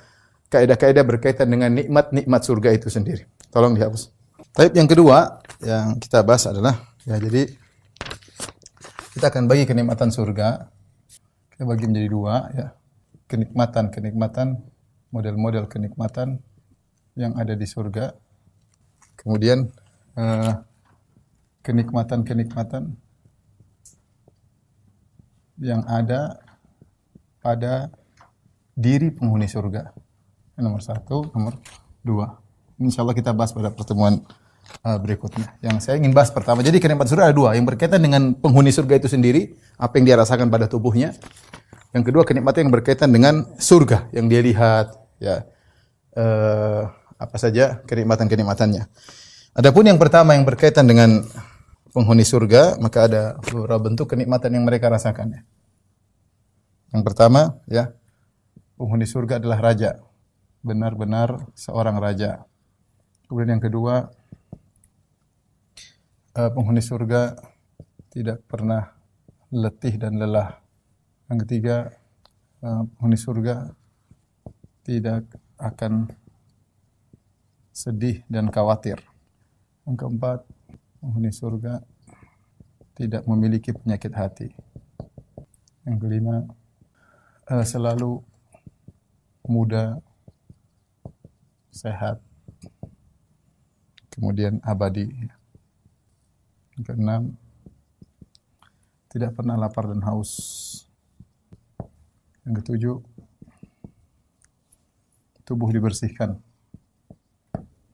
[0.47, 3.27] kaidah-kaidah berkaitan dengan nikmat-nikmat surga itu sendiri.
[3.51, 4.09] Tolong dihapus.
[4.55, 7.60] Taib yang kedua yang kita bahas adalah ya jadi
[9.11, 10.71] kita akan bagi kenikmatan surga.
[11.51, 12.67] Kita bagi menjadi dua ya.
[13.27, 14.47] Kenikmatan-kenikmatan
[15.11, 16.39] model-model kenikmatan
[17.19, 18.15] yang ada di surga.
[19.19, 19.67] Kemudian
[20.15, 20.53] eh,
[21.63, 22.95] kenikmatan-kenikmatan
[25.61, 26.41] yang ada
[27.43, 27.93] pada
[28.73, 29.93] diri penghuni surga
[30.61, 31.57] nomor satu, nomor
[32.05, 32.37] dua.
[32.77, 34.21] Insya Allah kita bahas pada pertemuan
[34.81, 35.57] berikutnya.
[35.61, 37.49] Yang saya ingin bahas pertama, jadi kenikmatan surga ada dua.
[37.53, 41.13] Yang berkaitan dengan penghuni surga itu sendiri, apa yang dia rasakan pada tubuhnya.
[41.91, 44.95] Yang kedua, kenikmatan yang berkaitan dengan surga, yang dia lihat.
[45.21, 45.45] ya
[46.17, 46.89] uh,
[47.21, 48.89] Apa saja kenikmatan-kenikmatannya.
[49.53, 51.21] Adapun yang pertama yang berkaitan dengan
[51.91, 55.37] penghuni surga, maka ada beberapa bentuk kenikmatan yang mereka rasakan.
[55.37, 55.41] Ya.
[56.95, 57.93] Yang pertama, ya,
[58.79, 60.01] penghuni surga adalah raja
[60.61, 62.45] benar-benar seorang raja.
[63.27, 64.13] Kemudian yang kedua,
[66.31, 67.35] penghuni surga
[68.07, 68.87] tidak pernah
[69.51, 70.63] letih dan lelah.
[71.27, 71.91] Yang ketiga,
[72.63, 73.71] uh, penghuni surga
[74.87, 75.27] tidak
[75.59, 76.07] akan
[77.75, 78.99] sedih dan khawatir.
[79.83, 80.39] Yang keempat,
[81.03, 81.83] penghuni surga
[82.95, 84.47] tidak memiliki penyakit hati.
[85.83, 86.47] Yang kelima,
[87.51, 88.23] uh, selalu
[89.43, 89.99] muda
[91.71, 92.23] sehat,
[94.15, 95.11] kemudian abadi.
[96.79, 97.35] Keenam,
[99.11, 100.31] tidak pernah lapar dan haus.
[102.47, 102.95] Yang ketujuh,
[105.43, 106.39] tubuh dibersihkan.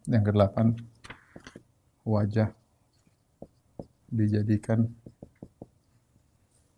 [0.06, 0.78] Yang kedelapan,
[2.06, 2.54] wajah
[4.08, 4.88] dijadikan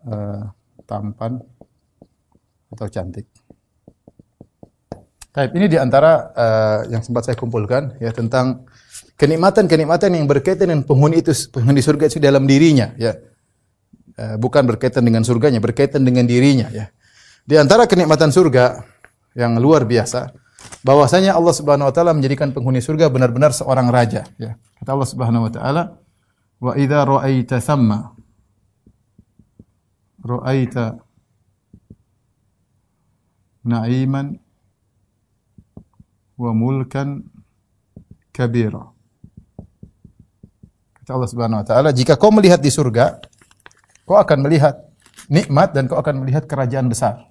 [0.07, 0.49] uh,
[0.87, 1.43] tampan
[2.73, 3.27] atau cantik.
[5.29, 8.65] Baik, ini di antara uh, eh, yang sempat saya kumpulkan ya tentang
[9.19, 13.19] kenikmatan-kenikmatan yang berkaitan dengan penghuni itu penghuni surga itu dalam dirinya ya.
[14.19, 16.87] Uh, bukan berkaitan dengan surganya, berkaitan dengan dirinya ya.
[17.43, 18.87] Di antara kenikmatan surga
[19.35, 20.31] yang luar biasa
[20.83, 24.55] bahwasanya Allah Subhanahu wa taala menjadikan penghuni surga benar-benar seorang raja ya.
[24.79, 25.83] Kata Allah Subhanahu wa taala,
[26.63, 28.15] "Wa idza ra'aita thamma
[30.23, 30.99] ra'aita
[33.67, 34.39] na'iman
[36.39, 37.27] wa mulkan
[38.31, 38.98] kabira.
[41.09, 43.17] Kata Allah Subhanahu wa taala, jika kau melihat di surga,
[44.05, 44.93] kau akan melihat
[45.25, 47.25] nikmat dan kau akan melihat kerajaan besar.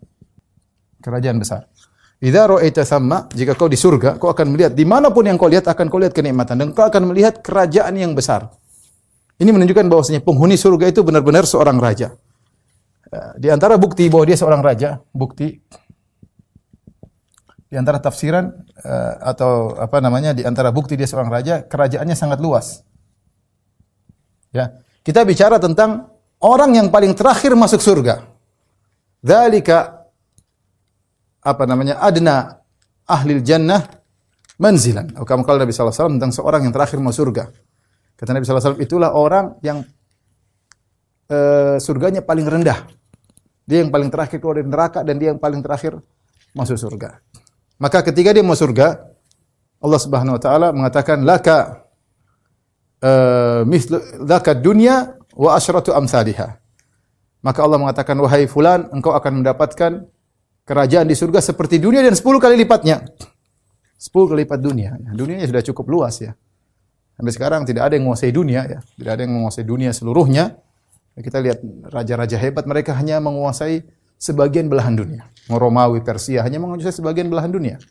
[0.98, 1.70] Kerajaan besar.
[2.18, 5.46] Idza ra'aita thamma, jika kau di surga, kau akan melihat di mana pun yang kau
[5.46, 8.50] lihat akan kau lihat kenikmatan dan kau akan melihat kerajaan yang besar.
[9.38, 12.18] Ini menunjukkan bahwasanya penghuni surga itu benar-benar seorang raja.
[13.14, 15.54] Eh, Di antara bukti bahwa dia seorang raja, bukti
[17.70, 22.42] di antara tafsiran eh, atau apa namanya di antara bukti dia seorang raja, kerajaannya sangat
[22.42, 22.87] luas.
[24.52, 24.80] Ya.
[25.04, 26.12] Kita bicara tentang
[26.44, 28.24] orang yang paling terakhir masuk surga.
[29.24, 30.06] Dzalika
[31.42, 31.98] apa namanya?
[31.98, 32.60] adna
[33.08, 33.82] ahli jannah
[34.60, 35.14] manzilan.
[35.16, 37.44] Atau kama qala Nabi sallallahu alaihi wasallam tentang seorang yang terakhir masuk surga.
[38.18, 39.78] Kata Nabi sallallahu alaihi wasallam itulah orang yang
[41.30, 42.84] eh, surganya paling rendah.
[43.68, 46.00] Dia yang paling terakhir keluar dari neraka dan dia yang paling terakhir
[46.56, 47.20] masuk surga.
[47.78, 49.08] Maka ketika dia masuk surga,
[49.78, 51.87] Allah Subhanahu wa taala mengatakan laka
[53.02, 53.98] uh, mislu
[54.62, 56.58] dunya wa asyratu amsalihha.
[57.38, 60.06] Maka Allah mengatakan wahai fulan engkau akan mendapatkan
[60.66, 63.06] kerajaan di surga seperti dunia dan 10 kali lipatnya.
[63.98, 64.98] 10 kali lipat dunia.
[65.14, 66.34] Dunianya sudah cukup luas ya.
[67.18, 68.78] Sampai sekarang tidak ada yang menguasai dunia ya.
[68.78, 70.58] Tidak ada yang menguasai dunia seluruhnya.
[71.18, 71.58] Kita lihat
[71.90, 73.82] raja-raja hebat mereka hanya menguasai
[74.22, 75.26] sebagian belahan dunia.
[75.50, 77.82] Romawi, Persia hanya menguasai sebagian belahan dunia.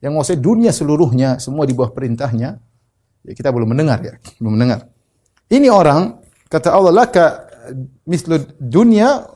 [0.00, 2.64] Yang menguasai dunia seluruhnya, semua di bawah perintahnya,
[3.26, 4.90] ya kita belum mendengar ya, belum mendengar.
[5.52, 7.46] Ini orang kata Allah laka
[8.08, 9.26] mislu dunia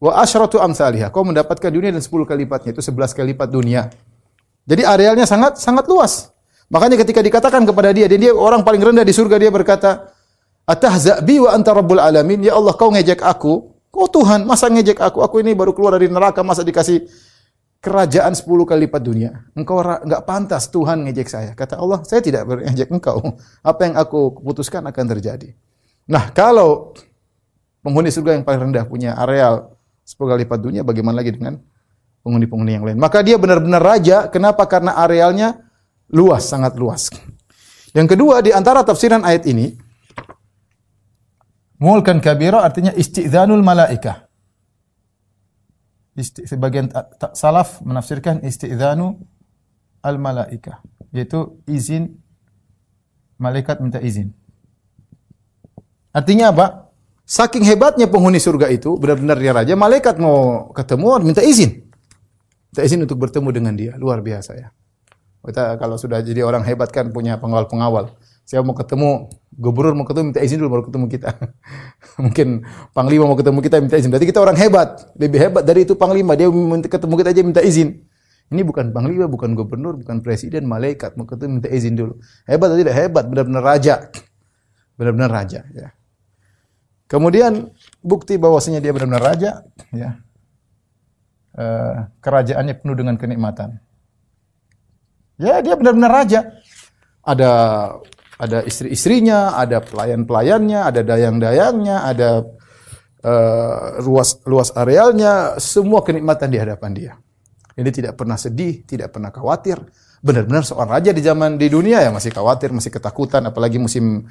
[0.00, 1.08] wa asyratu amsalihha.
[1.08, 3.88] Kau mendapatkan dunia dan 10 kali lipatnya, itu 11 kali lipat dunia.
[4.64, 6.32] Jadi arealnya sangat sangat luas.
[6.72, 10.10] Makanya ketika dikatakan kepada dia, dan dia orang paling rendah di surga dia berkata,
[10.64, 13.76] "Atahza bi wa anta rabbul alamin?" Ya Allah, kau ngejek aku.
[13.92, 15.22] Kau Tuhan, masa ngejek aku?
[15.22, 17.06] Aku ini baru keluar dari neraka, masa dikasih
[17.84, 19.44] kerajaan 10 kali lipat dunia.
[19.52, 21.52] Engkau enggak pantas Tuhan ngejek saya.
[21.52, 23.20] Kata Allah, saya tidak ngejek engkau.
[23.60, 25.52] Apa yang aku putuskan akan terjadi.
[26.08, 26.96] Nah, kalau
[27.84, 29.76] penghuni surga yang paling rendah punya areal
[30.08, 31.60] 10 kali lipat dunia, bagaimana lagi dengan
[32.24, 32.96] penghuni-penghuni yang lain?
[32.96, 34.32] Maka dia benar-benar raja.
[34.32, 34.64] Kenapa?
[34.64, 35.60] Karena arealnya
[36.08, 37.12] luas, sangat luas.
[37.92, 39.76] Yang kedua, di antara tafsiran ayat ini,
[41.78, 44.24] mulkan kabira artinya istidzanul malaikah.
[46.14, 46.94] Isti, sebagian
[47.34, 49.18] salaf menafsirkan istidzanu
[49.98, 50.78] al malaikah,
[51.10, 52.22] yaitu izin
[53.34, 54.30] malaikat minta izin.
[56.14, 56.66] Artinya apa?
[57.26, 61.82] Saking hebatnya penghuni surga itu, benar-benar dia raja, malaikat mau ketemu minta izin.
[62.70, 64.70] Minta izin untuk bertemu dengan dia, luar biasa ya.
[65.44, 68.14] Kita kalau sudah jadi orang hebat kan punya pengawal-pengawal.
[68.46, 71.30] Saya mau ketemu gubernur mau ketemu minta izin dulu baru ketemu kita.
[72.24, 72.48] Mungkin
[72.90, 74.10] panglima mau ketemu kita minta izin.
[74.10, 76.34] Berarti kita orang hebat, lebih hebat dari itu panglima.
[76.34, 76.50] Dia
[76.86, 78.02] ketemu kita aja minta izin.
[78.52, 82.20] Ini bukan panglima, bukan gubernur, bukan presiden, malaikat mau ketemu minta izin dulu.
[82.44, 83.94] Hebat atau tidak hebat, benar-benar raja.
[84.98, 85.90] Benar-benar raja ya.
[87.10, 89.50] Kemudian bukti bahwasanya dia benar-benar raja
[89.90, 90.22] ya.
[91.54, 93.78] Eh, kerajaannya penuh dengan kenikmatan.
[95.38, 96.40] Ya, dia benar-benar raja.
[97.22, 97.50] Ada
[98.38, 102.30] ada istri-istrinya, ada pelayan-pelayannya, ada dayang-dayangnya, ada
[103.22, 107.12] uh, luas luas arealnya, semua kenikmatan di hadapan dia.
[107.74, 109.78] Ini tidak pernah sedih, tidak pernah khawatir.
[110.24, 114.24] Benar-benar seorang raja di zaman di dunia ya masih khawatir, masih ketakutan, apalagi musim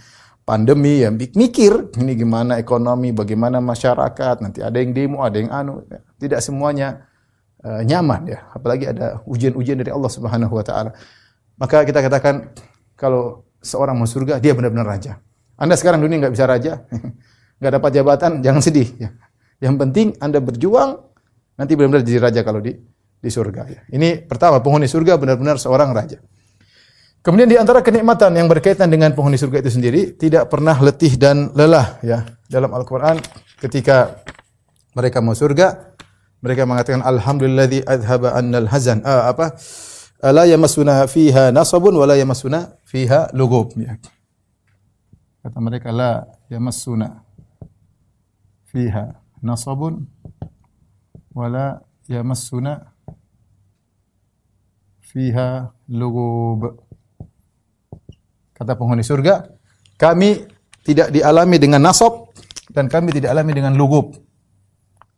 [0.43, 5.83] pandemi ya mikir ini gimana ekonomi, bagaimana masyarakat, nanti ada yang demo, ada yang anu,
[6.19, 7.07] tidak semuanya
[7.63, 8.39] uh, nyaman ya.
[8.51, 10.91] Apalagi ada ujian-ujian dari Allah Subhanahu wa taala.
[11.59, 12.51] Maka kita katakan
[12.97, 15.17] kalau seorang mau surga, dia benar-benar raja.
[15.55, 16.83] Anda sekarang dunia nggak bisa raja,
[17.63, 18.89] nggak dapat jabatan, jangan sedih.
[18.99, 19.09] Ya.
[19.63, 20.99] Yang penting Anda berjuang,
[21.55, 22.75] nanti benar-benar jadi raja kalau di
[23.23, 23.61] di surga.
[23.71, 23.81] Ya.
[23.87, 26.19] Ini pertama penghuni surga benar-benar seorang raja.
[27.23, 31.55] Kemudian di antara kenikmatan yang berkaitan dengan penghuni surga itu sendiri tidak pernah letih dan
[31.55, 32.27] lelah ya.
[32.51, 33.15] Dalam Al-Qur'an
[33.63, 34.19] ketika
[34.91, 35.95] mereka mau surga,
[36.43, 38.99] mereka mengatakan alhamdulilladzi adhaba annal hazan.
[39.07, 39.55] Ah, apa?
[40.23, 43.99] La yamassuna fiha nasabun wa la yamassuna fiha lugub ya.
[45.43, 47.27] Kata mereka la yamassuna
[48.71, 50.07] fiha nasabun
[51.35, 52.87] wa la yamassuna
[55.03, 56.79] fiha lugub.
[58.55, 59.51] Kata penghuni surga,
[59.99, 60.47] kami
[60.87, 62.31] tidak dialami dengan nasab
[62.71, 64.15] dan kami tidak alami dengan lugub.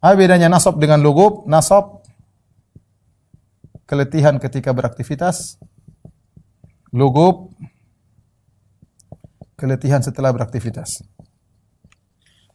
[0.02, 1.46] Apa bedanya nasab dengan lugub?
[1.46, 2.05] Nasab
[3.86, 5.58] keletihan ketika beraktivitas.
[6.96, 7.54] Lugub
[9.56, 11.04] keletihan setelah beraktivitas.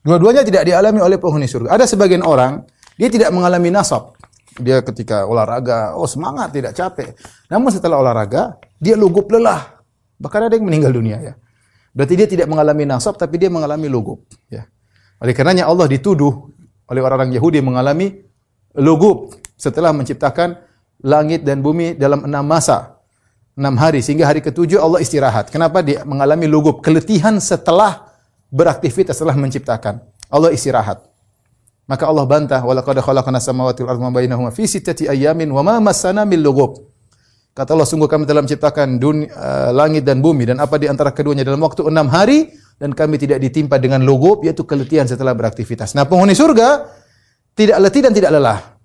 [0.00, 1.76] Dua-duanya tidak dialami oleh penghuni surga.
[1.76, 2.64] Ada sebagian orang
[2.96, 4.16] dia tidak mengalami nasab.
[4.60, 7.16] Dia ketika olahraga, oh semangat, tidak capek.
[7.48, 9.80] Namun setelah olahraga, dia lugub lelah.
[10.20, 11.34] Bahkan ada yang meninggal dunia ya.
[11.96, 14.68] Berarti dia tidak mengalami nasab tapi dia mengalami lugub, ya.
[15.20, 16.48] Oleh karenanya Allah dituduh
[16.88, 18.14] oleh orang-orang Yahudi mengalami
[18.78, 20.69] lugub setelah menciptakan
[21.00, 23.00] langit dan bumi dalam enam masa,
[23.56, 25.48] enam hari sehingga hari ketujuh Allah istirahat.
[25.48, 28.08] Kenapa dia mengalami lugub keletihan setelah
[28.52, 30.00] beraktivitas setelah menciptakan?
[30.30, 31.10] Allah istirahat.
[31.90, 36.22] Maka Allah bantah, "Walaqad khalaqna samawati wal arda bainahuma fi sittati ayamin wa ma massana
[36.22, 36.86] min lughub."
[37.50, 41.10] Kata Allah, sungguh kami telah menciptakan dunia, uh, langit dan bumi dan apa di antara
[41.10, 45.98] keduanya dalam waktu enam hari dan kami tidak ditimpa dengan lugub yaitu keletihan setelah beraktivitas.
[45.98, 46.86] Nah, penghuni surga
[47.58, 48.79] tidak letih dan tidak lelah.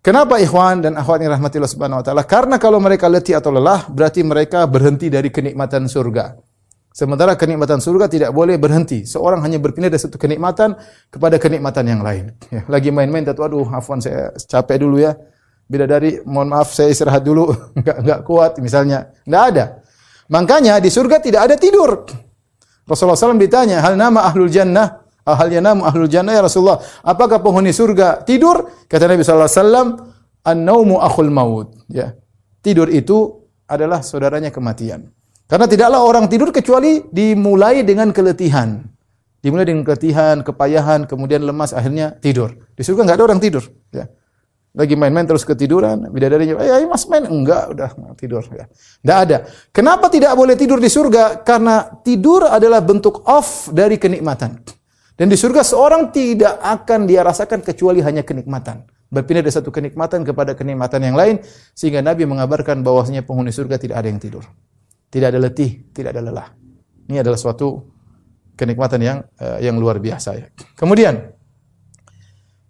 [0.00, 2.24] Kenapa ikhwan dan akhwat yang rahmatillah subhanahu wa ta'ala?
[2.24, 6.40] Karena kalau mereka letih atau lelah, berarti mereka berhenti dari kenikmatan surga.
[6.88, 9.04] Sementara kenikmatan surga tidak boleh berhenti.
[9.04, 10.72] Seorang hanya berpindah dari satu kenikmatan
[11.12, 12.32] kepada kenikmatan yang lain.
[12.48, 15.20] Ya, lagi main-main, tapi aduh, afwan saya capek dulu ya.
[15.68, 19.12] Bila dari, mohon maaf saya istirahat dulu, enggak enggak kuat misalnya.
[19.28, 19.64] Enggak ada.
[20.32, 22.08] Makanya di surga tidak ada tidur.
[22.88, 24.99] Rasulullah SAW ditanya, hal nama ahlul jannah?
[25.24, 26.80] Hal yanamu ahlul jannah ya Rasulullah?
[27.04, 28.66] Apakah penghuni surga tidur?
[28.88, 30.10] Kata Nabi SAW,
[30.44, 31.76] an-naumu akhul maut.
[31.92, 32.16] Ya.
[32.60, 35.12] Tidur itu adalah saudaranya kematian.
[35.50, 38.86] Karena tidaklah orang tidur kecuali dimulai dengan keletihan.
[39.40, 42.54] Dimulai dengan keletihan, kepayahan, kemudian lemas, akhirnya tidur.
[42.76, 43.64] Di surga nggak ada orang tidur.
[43.90, 44.06] Ya.
[44.70, 47.26] Lagi main-main terus ketiduran, bidadarinya, eh, mas main.
[47.26, 48.46] Enggak, udah tidur.
[48.54, 48.70] Ya.
[49.02, 49.36] Nggak ada.
[49.74, 51.42] Kenapa tidak boleh tidur di surga?
[51.42, 54.79] Karena tidur adalah bentuk off dari kenikmatan.
[55.20, 58.88] Dan di surga seorang tidak akan dia rasakan kecuali hanya kenikmatan.
[59.12, 61.44] Berpindah dari satu kenikmatan kepada kenikmatan yang lain.
[61.76, 64.48] Sehingga Nabi mengabarkan bahwasanya penghuni surga tidak ada yang tidur.
[65.12, 66.48] Tidak ada letih, tidak ada lelah.
[67.12, 67.84] Ini adalah suatu
[68.56, 70.48] kenikmatan yang uh, yang luar biasa ya.
[70.72, 71.36] Kemudian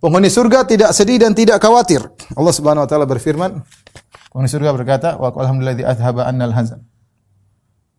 [0.02, 2.02] penghuni surga tidak sedih dan tidak khawatir.
[2.34, 3.62] Allah Subhanahu wa taala berfirman,
[4.34, 6.82] penghuni surga berkata, "Wa alhamdulilladzi adhaba annal hazan."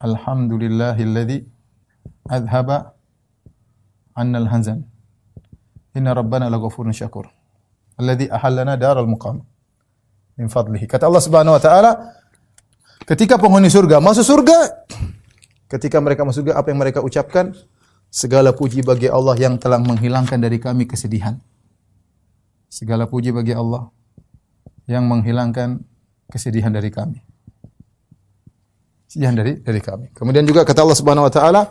[0.03, 1.47] Alhamdulillahilladzi
[2.27, 2.99] adhaba
[4.21, 4.85] annal hazan.
[5.97, 7.25] Inna rabbana laghafurun syakur.
[7.99, 9.41] Alladzi ahallana daral muqam
[10.37, 10.85] min fadlihi.
[10.87, 11.91] Kata Subhanahu wa taala,
[13.01, 14.85] Ketika penghuni surga masuk surga,
[15.65, 17.53] ketika mereka masuk surga, apa yang mereka ucapkan?
[18.11, 21.39] Segala puji bagi Allah yang telah menghilangkan dari kami kesedihan.
[22.67, 23.87] Segala puji bagi Allah
[24.83, 25.79] yang menghilangkan
[26.27, 27.23] kesedihan dari kami.
[29.07, 30.11] Kesedihan dari dari kami.
[30.11, 31.61] Kemudian juga kata Allah Subhanahu wa taala,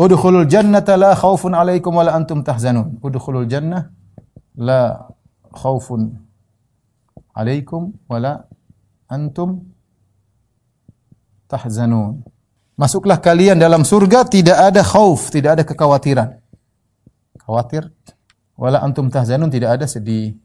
[0.00, 3.92] "Udkhulul jannata la khaufun 'alaikum wa la antum tahzanun." Udkhulul jannah
[4.56, 5.12] la
[5.52, 6.16] khaufun
[7.36, 8.32] 'alaikum wa la
[9.12, 9.68] antum
[11.52, 12.24] tahzanun.
[12.80, 16.40] Masuklah kalian dalam surga tidak ada khauf, tidak ada kekhawatiran.
[17.44, 17.92] Khawatir
[18.56, 20.38] wala antum tahzanun tidak ada sedih.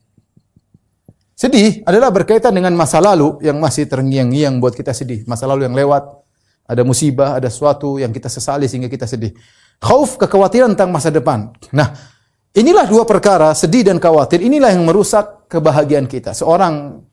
[1.36, 5.28] Sedih adalah berkaitan dengan masa lalu yang masih terngiang-ngiang buat kita sedih.
[5.28, 6.25] Masa lalu yang lewat,
[6.66, 9.34] ada musibah, ada sesuatu yang kita sesali sehingga kita sedih.
[9.80, 11.54] Khauf kekhawatiran tentang masa depan.
[11.72, 11.94] Nah,
[12.58, 14.42] inilah dua perkara, sedih dan khawatir.
[14.42, 16.34] Inilah yang merusak kebahagiaan kita.
[16.34, 17.06] Seorang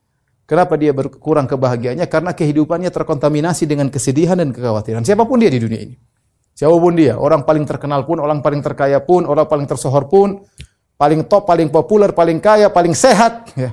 [0.43, 2.05] Kenapa dia berkurang kebahagiaannya?
[2.13, 5.01] Karena kehidupannya terkontaminasi dengan kesedihan dan kekhawatiran.
[5.01, 5.97] Siapa pun dia di dunia ini.
[6.53, 10.45] Siapa pun dia, orang paling terkenal pun, orang paling terkaya pun, orang paling tersohor pun,
[11.01, 13.73] paling top, paling populer, paling kaya, paling sehat, ya.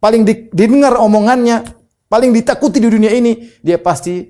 [0.00, 1.68] paling di, didengar omongannya,
[2.08, 4.24] paling ditakuti di dunia ini, dia pasti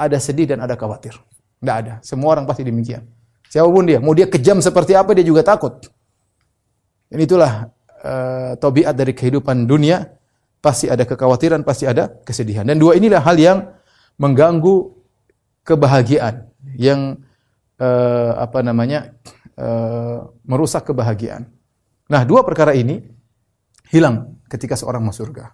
[0.00, 1.12] ada sedih dan ada khawatir.
[1.60, 1.94] Tidak ada.
[2.00, 3.04] Semua orang pasti demikian.
[3.52, 5.76] Siapa pun dia, mau dia kejam seperti apa, dia juga takut.
[7.10, 7.68] Dan itulah
[8.00, 10.08] uh, tobiat dari kehidupan dunia
[10.62, 12.64] pasti ada kekhawatiran, pasti ada kesedihan.
[12.64, 13.58] Dan dua inilah hal yang
[14.16, 14.94] mengganggu
[15.66, 17.20] kebahagiaan, yang
[17.82, 19.12] uh, apa namanya
[19.58, 21.50] uh, merusak kebahagiaan.
[22.06, 23.02] Nah, dua perkara ini
[23.90, 25.50] hilang ketika seorang masuk surga.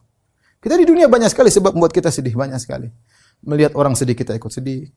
[0.60, 2.92] Kita di dunia banyak sekali sebab membuat kita sedih banyak sekali.
[3.42, 4.88] Melihat orang sedih kita ikut sedih.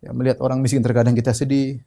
[0.00, 1.84] Ya, melihat orang miskin terkadang kita sedih.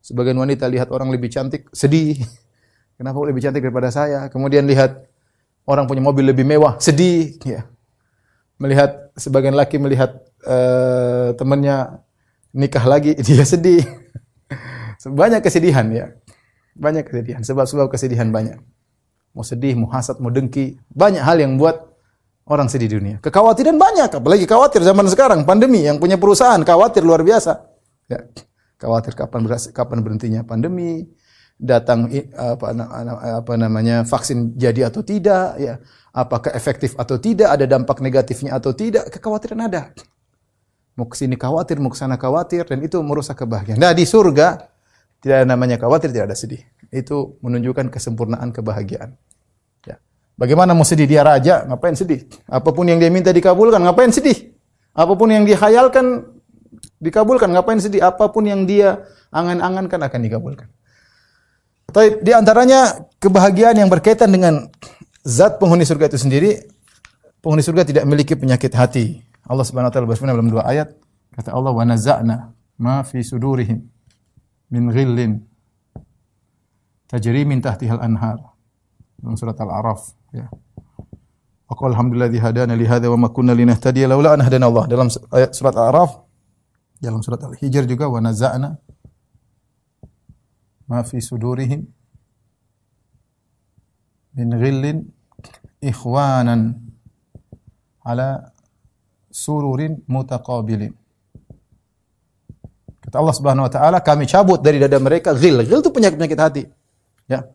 [0.00, 2.16] Sebagian wanita lihat orang lebih cantik sedih.
[3.00, 4.28] Kenapa lebih cantik daripada saya?
[4.28, 5.10] Kemudian lihat
[5.68, 7.66] orang punya mobil lebih mewah, sedih ya.
[8.60, 12.04] Melihat sebagian laki melihat uh, temannya
[12.52, 13.82] nikah lagi, dia sedih.
[15.20, 16.06] banyak kesedihan ya.
[16.76, 18.60] Banyak kesedihan, sebab-sebab kesedihan banyak.
[19.32, 21.89] Mau sedih, mau hasad, mau dengki, banyak hal yang buat
[22.46, 23.16] orang sedih di dunia.
[23.20, 27.60] Kekhawatiran banyak, apalagi khawatir zaman sekarang, pandemi, yang punya perusahaan khawatir luar biasa.
[28.10, 28.26] Ya,
[28.80, 31.06] khawatir kapan kapan berhentinya pandemi,
[31.60, 32.72] datang apa,
[33.44, 35.76] apa namanya vaksin jadi atau tidak ya.
[36.10, 39.94] Apakah efektif atau tidak ada dampak negatifnya atau tidak kekhawatiran ada.
[40.98, 43.78] Mau ke sini khawatir mau ke sana khawatir dan itu merusak kebahagiaan.
[43.78, 44.58] Nah di surga
[45.22, 46.66] tidak ada namanya khawatir tidak ada sedih.
[46.90, 49.14] Itu menunjukkan kesempurnaan kebahagiaan
[50.40, 54.56] bagaimana mau sedih dia raja ngapain sedih apa pun yang dia minta dikabulkan ngapain sedih
[54.96, 56.40] apa pun yang dihayalkan
[57.00, 57.48] Dikabulkan.
[57.52, 58.04] Ngapain sedih?
[58.04, 60.68] Apa pun yang dia angan-angankan akan dikabulkan.
[61.90, 64.68] Tapi di antaranya kebahagiaan yang berkaitan dengan
[65.26, 66.50] zat penghuni surga itu sendiri,
[67.42, 69.24] penghuni surga tidak memiliki penyakit hati.
[69.48, 70.94] Allah Subhanahu wa taala berfirman dalam dua ayat,
[71.34, 72.36] kata Allah wa naza'na
[72.78, 73.82] ma fi sudurihim
[74.70, 75.42] min ghillin
[77.10, 78.38] tajri min tahtihal anhar.
[79.18, 80.46] Dalam surat Al-A'raf, ya.
[81.70, 84.84] Wa qala alhamdulillazi hadana li hadza wa ma kunna linahtadiya laula an hadana Allah.
[84.90, 86.10] Dalam ayat surat Al-A'raf,
[86.98, 88.76] dalam surat Al-Hijr juga wa naza'na
[90.90, 91.86] ma fi sudurihim
[94.34, 94.98] min ghillin
[95.78, 96.74] ikhwanan
[98.02, 98.50] ala
[99.30, 100.92] sururin mutaqabilin.
[103.00, 105.62] Kata Allah Subhanahu wa taala, kami cabut dari dada mereka ghil.
[105.64, 106.62] Ghil itu penyakit-penyakit hati.
[107.30, 107.46] Ya.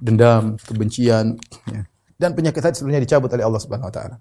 [0.00, 1.36] Dendam, kebencian,
[1.68, 1.84] ya.
[2.20, 4.16] Dan penyakit hati seluruhnya dicabut oleh Allah Subhanahu wa taala.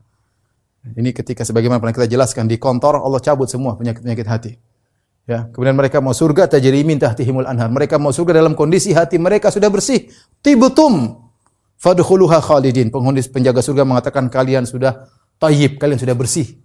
[0.96, 4.52] Ini ketika sebagaimana pernah kita jelaskan di kantor Allah cabut semua penyakit-penyakit hati.
[5.28, 7.70] Ya, kemudian mereka mau surga tajri min tahtihimul anhar.
[7.70, 10.10] Mereka mau surga dalam kondisi hati mereka sudah bersih.
[10.42, 11.22] Tibutum
[11.78, 12.90] fadkhuluha khalidin.
[12.90, 15.06] Penghuni penjaga surga mengatakan kalian sudah
[15.38, 16.58] tayyib, kalian sudah bersih.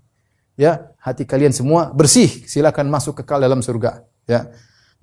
[0.55, 2.31] Ya, hati kalian semua bersih.
[2.47, 4.07] Silakan masuk kekal dalam surga.
[4.25, 4.49] Ya.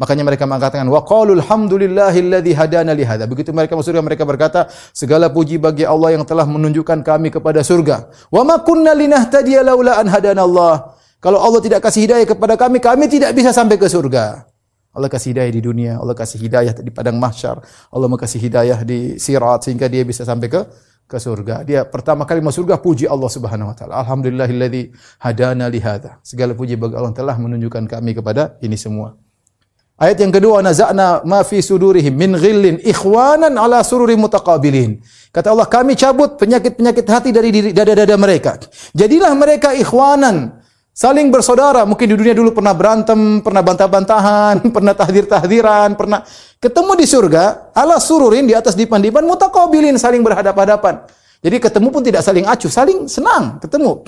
[0.02, 3.30] Makanya mereka mengatakan wa qalu alhamdulillahilladzi hadana li hadza.
[3.30, 4.66] Begitu mereka masuk surga mereka berkata,
[4.97, 8.10] segala puji bagi Allah yang telah menunjukkan kami kepada surga.
[8.34, 10.97] Wa ma kunna linahtadiya laula an hadana Allah.
[11.22, 14.49] Kalau Allah tidak kasih hidayah kepada kami, kami tidak bisa sampai ke surga.
[14.89, 17.62] Allah kasih hidayah di dunia, Allah kasih hidayah di padang mahsyar,
[17.93, 20.66] Allah kasih hidayah di sirat sehingga dia bisa sampai ke
[21.06, 21.62] ke surga.
[21.62, 24.02] Dia pertama kali masuk surga puji Allah Subhanahu wa taala.
[24.02, 24.84] Alhamdulillahilladzi
[25.22, 26.18] hadana li hadza.
[26.26, 29.14] Segala puji bagi Allah telah menunjukkan kami kepada ini semua.
[30.02, 34.97] Ayat yang kedua, naza'na ma fi sudurihim min ghillin ikhwanan ala sururi mutaqabilin.
[35.30, 38.58] Kata Allah, kami cabut penyakit-penyakit hati dari dada-dada mereka.
[38.97, 40.58] Jadilah mereka ikhwanan,
[40.91, 46.20] Saling bersaudara, mungkin di dunia dulu pernah berantem, pernah bantah-bantahan, pernah tahdir-tahdiran, pernah
[46.60, 51.08] ketemu di surga, ala sururin di atas dipan-dipan mutaqabilin saling berhadap-hadapan.
[51.41, 54.04] Jadi ketemu pun tidak saling acuh, saling senang ketemu.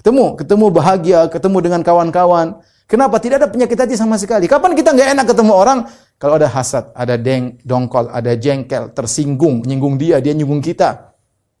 [0.00, 2.64] Ketemu, ketemu bahagia, ketemu dengan kawan-kawan.
[2.86, 4.46] Kenapa tidak ada penyakit hati sama sekali?
[4.46, 5.78] Kapan kita nggak enak ketemu orang?
[6.16, 11.12] Kalau ada hasad, ada deng, dongkol, ada jengkel, tersinggung, nyinggung dia, dia nyinggung kita.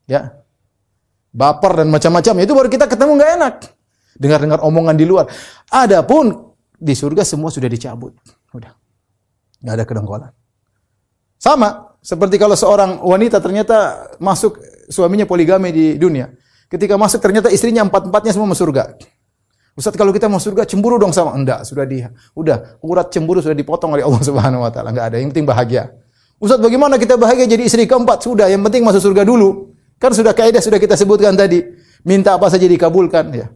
[0.06, 0.38] Ya.
[1.34, 3.54] Baper dan macam-macam, itu baru kita ketemu nggak enak
[4.16, 5.28] dengar-dengar omongan di luar.
[5.68, 8.16] Adapun di surga semua sudah dicabut.
[8.56, 8.72] Udah.
[9.60, 10.32] Enggak ada kedongkolan.
[11.36, 14.56] Sama seperti kalau seorang wanita ternyata masuk
[14.88, 16.32] suaminya poligami di dunia.
[16.66, 18.96] Ketika masuk ternyata istrinya empat-empatnya semua masuk surga.
[19.76, 22.00] Ustaz kalau kita mau surga cemburu dong sama enggak, sudah di
[22.32, 25.16] udah urat cemburu sudah dipotong oleh Allah Subhanahu wa taala, enggak ada.
[25.20, 25.92] Yang penting bahagia.
[26.40, 28.24] Ustaz bagaimana kita bahagia jadi istri keempat?
[28.24, 29.76] Sudah, yang penting masuk surga dulu.
[30.00, 31.60] Kan sudah kaidah sudah kita sebutkan tadi.
[32.08, 33.46] Minta apa saja dikabulkan ya.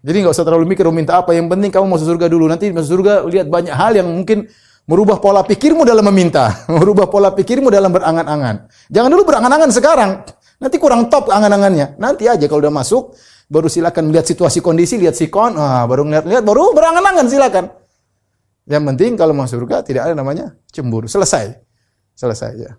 [0.00, 1.32] Jadi nggak usah terlalu mikir minta apa.
[1.32, 2.44] Yang penting kamu masuk surga dulu.
[2.48, 4.48] Nanti masuk surga lihat banyak hal yang mungkin
[4.88, 8.68] merubah pola pikirmu dalam meminta, merubah pola pikirmu dalam berangan-angan.
[8.88, 10.10] Jangan dulu berangan-angan sekarang.
[10.60, 11.96] Nanti kurang top angan-angannya.
[11.96, 13.16] Nanti aja kalau udah masuk,
[13.50, 17.64] baru silakan lihat situasi kondisi, lihat sikon, ah, baru ngeliat-lihat, baru berangan-angan silakan.
[18.70, 21.10] Yang penting kalau masuk surga tidak ada namanya cemburu.
[21.10, 21.58] Selesai.
[22.14, 22.72] Selesai ya.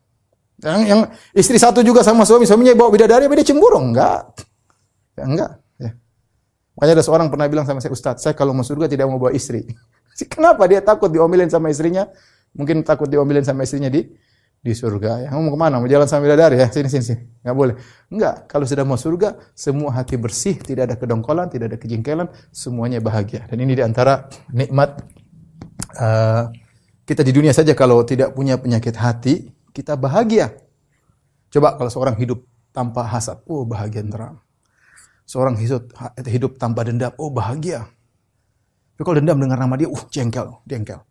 [0.64, 1.02] Yang, yang
[1.36, 3.82] istri satu juga sama suami, suaminya bawa bidadari, dia cemburu?
[3.82, 4.40] Enggak.
[5.20, 5.52] Ya, enggak.
[6.82, 9.36] Makanya ada seorang pernah bilang sama saya, Ustaz, saya kalau mau surga tidak mau bawa
[9.36, 9.68] istri.
[10.34, 10.66] Kenapa?
[10.66, 12.08] Dia takut diomelin sama istrinya.
[12.58, 14.08] Mungkin takut diomelin sama istrinya di
[14.62, 15.26] di surga.
[15.26, 15.30] Ya.
[15.34, 15.82] Mau ke mana?
[15.82, 16.70] Mau jalan sambil dari ya?
[16.70, 17.22] Sini, sini, sini.
[17.42, 17.76] Nggak boleh.
[18.14, 18.36] Enggak.
[18.46, 23.50] Kalau sudah mau surga, semua hati bersih, tidak ada kedongkolan, tidak ada kejengkelan, semuanya bahagia.
[23.50, 25.02] Dan ini di antara nikmat
[25.98, 26.54] uh,
[27.10, 30.54] kita di dunia saja kalau tidak punya penyakit hati, kita bahagia.
[31.52, 34.40] Coba kalau seorang hidup tanpa hasad, oh bahagia terang.
[35.26, 35.90] Seorang hidup,
[36.28, 37.90] hidup tanpa dendam, oh bahagia.
[38.96, 41.02] Tapi kalau dendam dengar nama dia, uh jengkel, jengkel.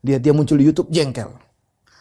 [0.00, 1.49] Dia dia muncul di YouTube, jengkel.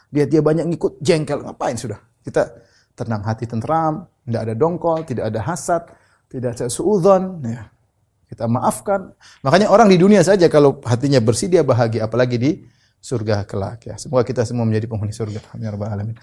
[0.09, 1.45] Dia dia banyak ngikut, jengkel.
[1.45, 2.01] Ngapain sudah?
[2.25, 2.49] Kita
[2.97, 5.85] tenang hati tentram, tidak ada dongkol, tidak ada hasad,
[6.27, 7.45] tidak ada suudzon.
[7.45, 7.69] Ya.
[8.29, 9.13] Kita maafkan.
[9.41, 12.51] Makanya orang di dunia saja kalau hatinya bersih dia bahagia, apalagi di
[12.99, 13.95] surga kelak ya.
[13.95, 15.39] Semoga kita semua menjadi penghuni surga.
[15.55, 16.17] Amin ya alamin.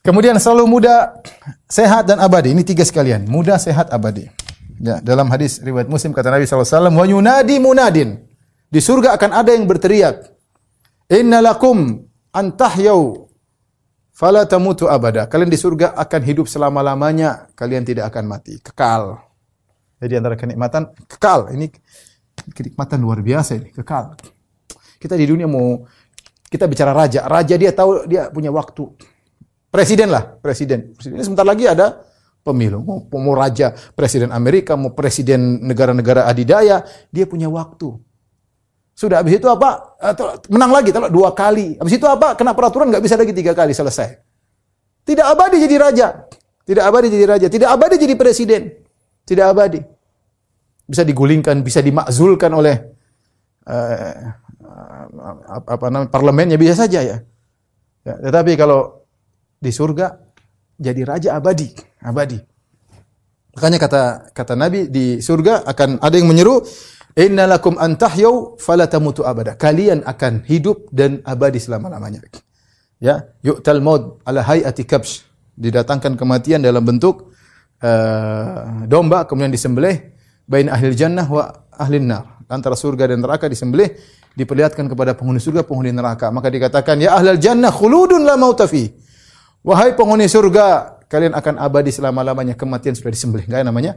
[0.00, 1.20] Kemudian selalu muda,
[1.68, 2.56] sehat dan abadi.
[2.56, 3.28] Ini tiga sekalian.
[3.28, 4.32] Muda, sehat, abadi.
[4.80, 8.16] Ya, dalam hadis riwayat Muslim kata Nabi SAW, wa yunadi munadin.
[8.72, 10.24] Di surga akan ada yang berteriak,
[11.12, 12.00] Inna lakum
[12.30, 13.30] antahyau
[14.10, 15.26] fala tamutu abada.
[15.26, 19.22] Kalian di surga akan hidup selama-lamanya, kalian tidak akan mati, kekal.
[20.00, 21.52] Jadi antara kenikmatan kekal.
[21.52, 21.66] Ini
[22.52, 24.16] kenikmatan luar biasa ini, kekal.
[25.00, 25.84] Kita di dunia mau
[26.50, 28.84] kita bicara raja, raja dia tahu dia punya waktu.
[29.70, 30.98] Presiden lah, presiden.
[30.98, 32.02] Presiden sebentar lagi ada
[32.42, 32.82] pemilu.
[32.82, 36.82] Mau, mau raja, presiden Amerika, mau presiden negara-negara adidaya,
[37.14, 37.94] dia punya waktu.
[39.00, 39.96] Sudah habis itu apa?
[39.96, 41.80] Atau menang lagi, telak dua kali.
[41.80, 42.36] Habis itu apa?
[42.36, 44.20] Kena peraturan nggak bisa lagi tiga kali selesai.
[45.08, 46.28] Tidak abadi jadi raja.
[46.68, 47.46] Tidak abadi jadi raja.
[47.48, 48.68] Tidak abadi jadi presiden.
[49.24, 49.80] Tidak abadi.
[50.84, 52.76] Bisa digulingkan, bisa dimakzulkan oleh
[53.64, 54.36] uh,
[55.64, 57.24] apa namanya parlemennya bisa saja ya.
[58.04, 58.14] ya.
[58.20, 59.00] Tetapi kalau
[59.56, 60.12] di surga
[60.76, 61.72] jadi raja abadi,
[62.04, 62.36] abadi.
[63.56, 64.02] Makanya kata
[64.36, 66.60] kata Nabi di surga akan ada yang menyeru
[67.16, 69.58] innalakum antahyau fala tamutu abada.
[69.58, 72.22] Kalian akan hidup dan abadi selama-lamanya.
[73.00, 75.24] Ya, yu'tal maut ala hayati kabsh.
[75.60, 77.32] Didatangkan kematian dalam bentuk
[77.84, 80.16] uh, domba kemudian disembelih
[80.48, 82.40] bain ahli jannah wa ahli nar.
[82.50, 83.94] Antara surga dan neraka disembelih
[84.34, 86.34] diperlihatkan kepada penghuni surga, penghuni neraka.
[86.34, 88.90] Maka dikatakan, "Ya ahlal jannah khuludun la mauta fi."
[89.62, 92.56] Wahai penghuni surga, kalian akan abadi selama-lamanya.
[92.58, 93.46] Kematian sudah disembelih.
[93.46, 93.92] Enggak namanya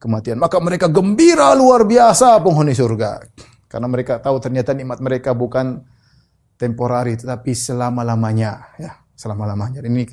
[0.00, 0.40] kematian.
[0.40, 3.20] Maka mereka gembira luar biasa penghuni surga.
[3.70, 5.84] Karena mereka tahu ternyata nikmat mereka bukan
[6.56, 9.84] temporari tetapi selama-lamanya ya, selama-lamanya.
[9.84, 10.08] Ini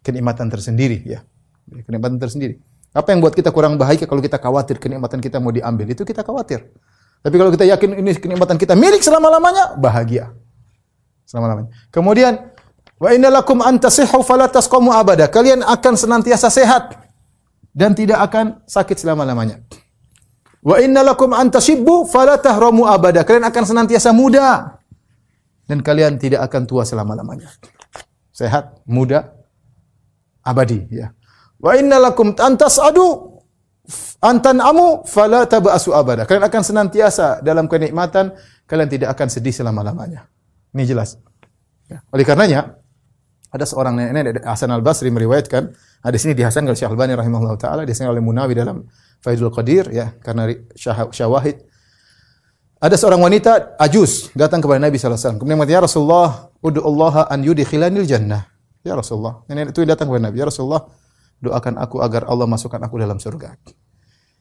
[0.00, 1.20] kenikmatan tersendiri ya.
[1.68, 2.56] Kenikmatan tersendiri.
[2.94, 5.90] Apa yang buat kita kurang bahagia kalau kita khawatir kenikmatan kita mau diambil?
[5.92, 6.72] Itu kita khawatir.
[7.22, 10.34] Tapi kalau kita yakin ini kenikmatan kita milik selama-lamanya, bahagia.
[11.24, 11.70] Selama-lamanya.
[11.94, 12.50] Kemudian
[12.98, 15.30] wa innalakum antasihhu fala tasqamu abada.
[15.30, 17.01] Kalian akan senantiasa sehat
[17.72, 19.64] dan tidak akan sakit selama-lamanya.
[20.62, 23.26] Wa innalakum antashibbu fala tahramu abada.
[23.26, 24.78] Kalian akan senantiasa muda
[25.66, 27.50] dan kalian tidak akan tua selama-lamanya.
[28.30, 29.34] Sehat, muda,
[30.46, 31.10] abadi ya.
[31.58, 33.32] Wa innalakum antasadu
[34.22, 36.22] Antan amu fala tabasu abada.
[36.22, 38.30] Kalian akan senantiasa dalam kenikmatan,
[38.70, 40.30] kalian tidak akan sedih selama-lamanya.
[40.70, 41.18] Ini jelas.
[41.90, 42.06] Ya.
[42.14, 42.78] Oleh karenanya,
[43.52, 45.62] ada seorang nenek Hasan Al-Basri meriwayatkan,
[46.00, 48.88] ada sini di Hasan Syekh Albani rahimahullah taala, di sini oleh Munawi dalam
[49.20, 50.48] Faidul Qadir ya, karena
[51.12, 51.60] syawahid.
[52.82, 55.38] Ada seorang wanita ajus datang kepada Nabi sallallahu alaihi wasallam.
[55.38, 56.28] Kemudian mengatakan, "Ya Rasulullah,
[56.58, 58.42] ud'u Allah an yudkhilanil jannah."
[58.82, 59.46] Ya Rasulullah.
[59.46, 60.82] Nenek itu datang kepada Nabi, "Ya Rasulullah,
[61.38, 63.54] doakan aku agar Allah masukkan aku dalam surga."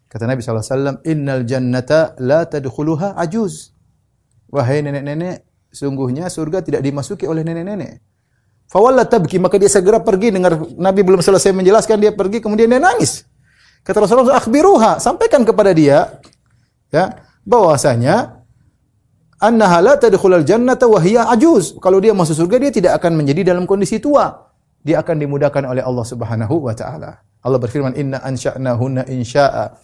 [0.09, 3.77] Kata Nabi SAW, Innal jannata la tadkhuluha ajuz.
[4.49, 8.01] Wahai nenek-nenek, sungguhnya surga tidak dimasuki oleh nenek-nenek.
[8.71, 10.31] Fawalla tabki, maka dia segera pergi.
[10.31, 13.27] Dengar Nabi belum selesai menjelaskan, dia pergi, kemudian dia nangis.
[13.83, 16.23] Kata Rasulullah, akhbiruha, sampaikan kepada dia,
[16.87, 18.39] ya, bahwasanya
[19.43, 21.75] annaha la tadkhulul jannata wa hiya ajuz.
[21.83, 24.47] Kalau dia masuk surga, dia tidak akan menjadi dalam kondisi tua.
[24.79, 27.19] Dia akan dimudahkan oleh Allah Subhanahu wa taala.
[27.43, 28.23] Allah berfirman, Inna
[28.77, 29.75] hunna insya'a,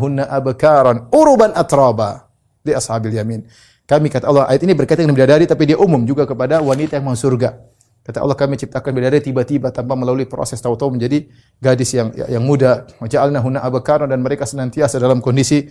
[0.00, 2.26] hunna abkaran, uruban atraba.
[2.60, 3.46] Di ashabil yamin.
[3.86, 7.06] Kami kata Allah, ayat ini berkaitan dengan bidadari, tapi dia umum juga kepada wanita yang
[7.06, 7.70] masuk surga.
[8.10, 11.30] Kata Allah, kami ciptakan bidadari tiba-tiba tanpa melalui proses tahu-tahu menjadi
[11.62, 12.90] gadis yang yang muda.
[12.98, 15.70] hunna abkaran dan mereka senantiasa dalam kondisi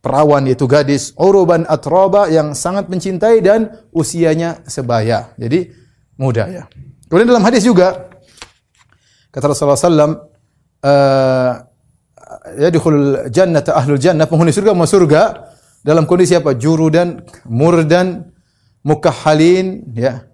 [0.00, 5.36] perawan yaitu gadis uruban atroba yang sangat mencintai dan usianya sebaya.
[5.36, 5.68] Jadi
[6.16, 6.64] muda ya.
[7.12, 8.08] Kemudian dalam hadis juga
[9.28, 10.16] kata Rasulullah SAW,
[10.80, 11.52] uh,
[12.56, 15.52] yadkhulul jannata ahlul jannah penghuni surga masuk surga
[15.84, 16.56] dalam kondisi apa?
[16.56, 18.32] Jurudan, murdan,
[18.80, 20.24] mukahhalin, ya.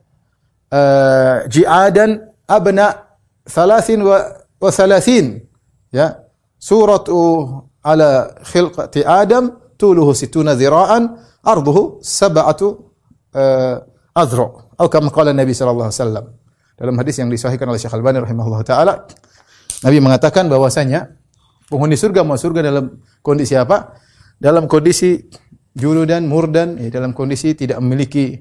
[0.72, 3.12] Uh, ji'adan abna
[3.44, 4.24] thalathin wa,
[4.56, 5.44] wa thalathin.
[5.92, 6.24] Ya.
[6.56, 12.88] Suratu ala khilqati Adam tuluhu situna zira'an arduhu sab'atu
[13.36, 13.84] uh,
[14.16, 14.48] azra.
[14.80, 16.26] Atau kama qala Nabi sallallahu alaihi wasallam.
[16.72, 19.04] Dalam hadis yang disahihkan oleh Syekh Al-Albani rahimahullah taala,
[19.84, 21.20] Nabi mengatakan bahwasanya
[21.68, 23.92] penghuni surga mau surga dalam kondisi apa?
[24.40, 25.20] Dalam kondisi
[25.76, 28.40] juludan, murdan, ya, dalam kondisi tidak memiliki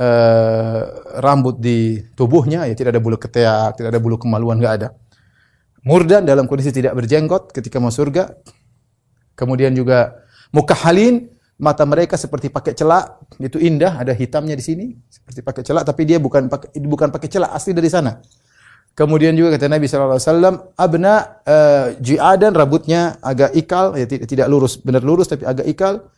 [0.00, 0.80] uh,
[1.20, 4.88] rambut di tubuhnya, ya tidak ada bulu ketiak, tidak ada bulu kemaluan, enggak ada.
[5.84, 8.32] Murdan dalam kondisi tidak berjenggot ketika mau surga.
[9.36, 10.20] Kemudian juga
[10.52, 15.84] mukahalin, mata mereka seperti pakai celak, itu indah, ada hitamnya di sini, seperti pakai celak,
[15.88, 18.20] tapi dia bukan pakai bukan pakai celak asli dari sana.
[18.92, 25.00] Kemudian juga kata Nabi wasallam, abna uh, ji'adan rambutnya agak ikal, ya tidak lurus, benar
[25.00, 26.10] lurus tapi agak ikal.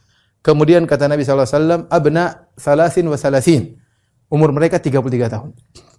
[0.42, 3.78] Kemudian kata Nabi wasallam, abna salasin wa salasin.
[4.26, 5.50] Umur mereka 33 tahun.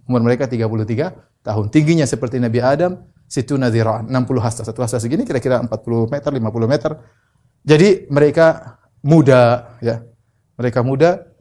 [0.04, 1.66] Umur mereka 33 tahun.
[1.72, 4.62] Tingginya seperti Nabi Adam, situ nadhiraan, 60 hasta.
[4.68, 6.92] Satu hasta segini kira-kira 40 meter, 50 meter.
[7.64, 10.04] Jadi mereka muda ya.
[10.60, 11.34] Mereka muda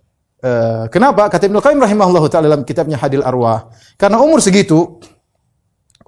[0.43, 1.31] Uh, kenapa?
[1.31, 3.71] Kata Ibnu Qayyim rahimahullah taala dalam kitabnya Hadil Arwah.
[3.95, 4.99] Karena umur segitu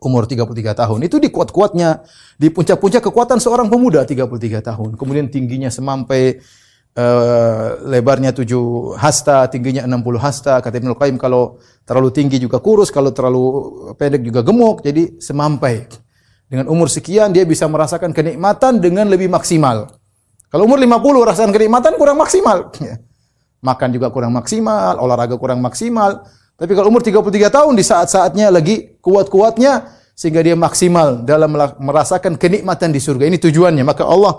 [0.02, 1.00] umur 33 tahun.
[1.06, 2.04] Itu di kuat-kuatnya,
[2.36, 4.90] di puncak-puncak kekuatan seorang pemuda 33 tahun.
[4.98, 6.42] Kemudian tingginya semampai
[6.98, 10.54] uh, lebarnya 7 hasta, tingginya 60 hasta.
[10.62, 13.42] Kata Ibnu Qayyim kalau terlalu tinggi juga kurus, kalau terlalu
[13.98, 15.86] pendek juga gemuk, jadi semampai.
[16.48, 19.90] Dengan umur sekian dia bisa merasakan kenikmatan dengan lebih maksimal.
[20.48, 22.70] Kalau umur 50 rasakan kenikmatan kurang maksimal.
[23.64, 26.28] makan juga kurang maksimal, olahraga kurang maksimal.
[26.54, 31.50] Tapi kalau umur 33 tahun di saat-saatnya lagi kuat-kuatnya sehingga dia maksimal dalam
[31.82, 33.26] merasakan kenikmatan di surga.
[33.26, 33.82] Ini tujuannya.
[33.82, 34.38] Maka Allah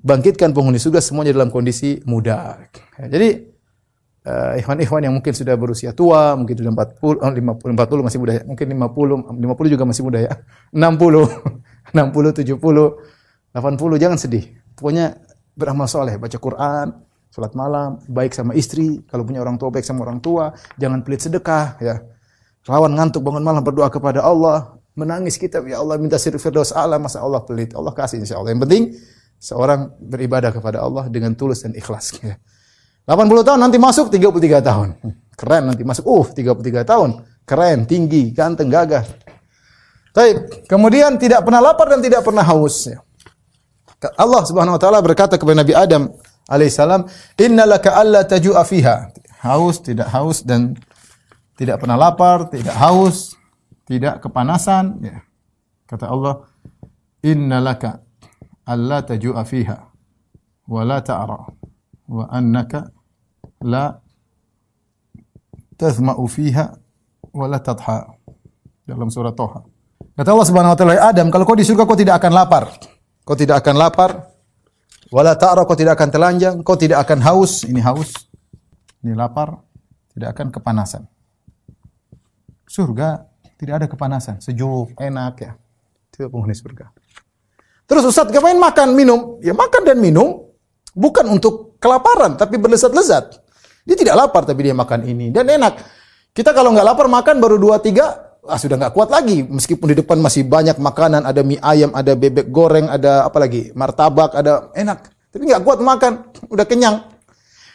[0.00, 2.56] bangkitkan penghuni surga semuanya dalam kondisi muda.
[2.96, 3.28] Jadi
[4.24, 8.42] uh, ikhwan-ikhwan yang mungkin sudah berusia tua, mungkin sudah 40, 50, 40 masih muda ya.
[8.48, 10.32] Mungkin 50, 50 juga masih muda ya.
[10.72, 12.56] 60, 60, 70,
[13.54, 14.44] 80 jangan sedih.
[14.74, 15.20] Pokoknya
[15.54, 16.86] beramal soleh, baca Quran,
[17.30, 20.50] Salat malam, baik sama istri, kalau punya orang tua baik sama orang tua,
[20.82, 22.02] jangan pelit sedekah ya.
[22.66, 26.98] Lawan ngantuk bangun malam berdoa kepada Allah, menangis kita ya Allah minta sir firdaus a'la
[26.98, 27.70] masa Allah pelit.
[27.78, 28.50] Allah kasih insyaallah.
[28.50, 28.82] Yang penting
[29.40, 32.36] seorang beribadah kepada Allah dengan tulus dan ikhlas ya.
[33.08, 34.88] 80 tahun nanti masuk 33 tahun.
[35.34, 36.04] Keren nanti masuk.
[36.06, 37.24] Uh, 33 tahun.
[37.42, 39.02] Keren, tinggi, ganteng, gagah.
[40.14, 42.86] Baik, kemudian tidak pernah lapar dan tidak pernah haus.
[44.14, 46.12] Allah Subhanahu wa taala berkata kepada Nabi Adam,
[46.46, 49.10] alaihissalam, innalaka alla taju'a fiha.
[49.42, 50.76] Haus, tidak haus dan
[51.58, 53.34] tidak pernah lapar, tidak haus,
[53.88, 55.02] tidak kepanasan.
[55.02, 55.18] Ya.
[55.88, 56.46] Kata Allah,
[57.24, 58.04] innalaka
[58.66, 59.78] alla taju'a fiha
[60.70, 61.40] wa la ta'ra
[62.10, 62.90] wa annaka
[63.64, 63.94] la
[65.78, 66.66] tazma'u fiha
[67.32, 68.10] wa la tadha.
[68.84, 69.62] Dalam surah Toha.
[70.18, 72.66] Kata Allah Subhanahu wa taala, Adam, kalau kau di surga kau tidak akan lapar.
[73.22, 74.30] Kau tidak akan lapar,
[75.10, 78.14] Wala ta'ra kau tidak akan telanjang, kau tidak akan haus, ini haus,
[79.02, 79.58] ini lapar,
[80.14, 81.02] tidak akan kepanasan.
[82.70, 83.26] Surga
[83.58, 85.52] tidak ada kepanasan, sejuk, enak ya.
[86.14, 86.94] Itu penghuni surga.
[87.90, 89.42] Terus Ustaz, ngapain makan, minum?
[89.42, 90.46] Ya makan dan minum
[90.94, 93.42] bukan untuk kelaparan, tapi berlezat-lezat.
[93.82, 95.82] Dia tidak lapar tapi dia makan ini dan enak.
[96.30, 99.42] Kita kalau nggak lapar makan baru dua tiga ah, sudah nggak kuat lagi.
[99.42, 103.74] Meskipun di depan masih banyak makanan, ada mie ayam, ada bebek goreng, ada apa lagi,
[103.74, 105.10] martabak, ada enak.
[105.34, 106.12] Tapi nggak kuat makan,
[106.46, 106.96] udah kenyang.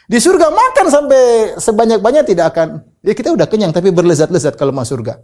[0.06, 1.22] Di surga makan sampai
[1.58, 2.80] sebanyak-banyak tidak akan.
[3.02, 5.20] Ya kita udah kenyang tapi berlezat-lezat kalau masuk surga.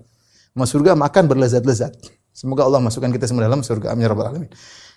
[0.52, 1.96] Masuk surga makan berlezat-lezat.
[2.32, 3.92] Semoga Allah masukkan kita semua dalam surga.
[3.92, 4.50] Amin ya rabbal alamin.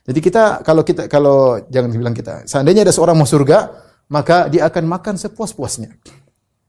[0.07, 3.75] Jadi kita kalau kita kalau jangan dibilang kita, seandainya ada seorang masuk surga,
[4.07, 5.91] maka dia akan makan sepuas-puasnya.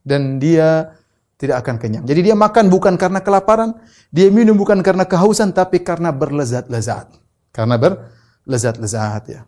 [0.02, 0.94] Dan dia
[1.36, 2.04] tidak akan kenyang.
[2.08, 3.76] Jadi dia makan bukan karena kelaparan,
[4.08, 7.12] dia minum bukan karena kehausan, tapi karena berlezat-lezat.
[7.52, 9.40] Karena berlezat-lezat ya.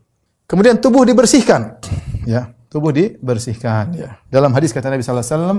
[0.44, 1.80] Kemudian tubuh dibersihkan,
[2.28, 2.52] ya.
[2.68, 4.20] Tubuh dibersihkan ya.
[4.28, 5.58] Dalam hadis kata Nabi sallallahu alaihi wasallam,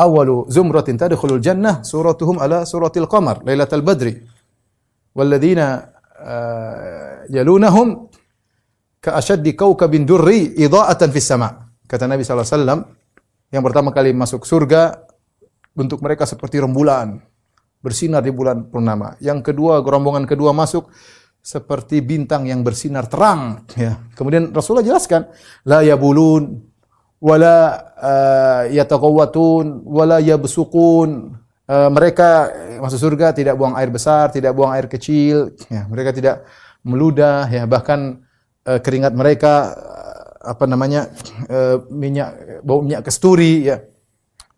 [0.00, 4.16] "Awalu zumratin tadkhulul jannah suratuhum ala suratil qamar lailatal badri.
[5.12, 5.84] Walladzina
[6.16, 8.08] uh, yalunahum
[9.04, 12.80] ka ashaddi kawkabin durri idha'atan fis sama." Kata Nabi sallallahu alaihi wasallam,
[13.50, 15.04] yang pertama kali masuk surga,
[15.74, 17.18] bentuk mereka seperti rembulan,
[17.82, 19.18] bersinar di bulan purnama.
[19.18, 20.88] Yang kedua, gerombongan kedua masuk
[21.40, 23.64] seperti bintang yang bersinar terang.
[23.74, 23.98] Ya.
[24.14, 25.26] Kemudian Rasulullah jelaskan,
[25.66, 26.69] la yabulun,
[27.20, 27.56] wala
[28.00, 31.36] uh, yataqawwatun, wala yabsukun.
[31.70, 32.50] Uh, mereka
[32.82, 35.54] masuk surga tidak buang air besar, tidak buang air kecil.
[35.70, 35.86] Ya.
[35.86, 36.42] Mereka tidak
[36.82, 37.68] meludah, ya.
[37.68, 38.24] bahkan
[38.66, 39.76] uh, keringat mereka
[40.40, 41.12] apa namanya
[41.52, 43.76] uh, minyak bau minyak kesturi ya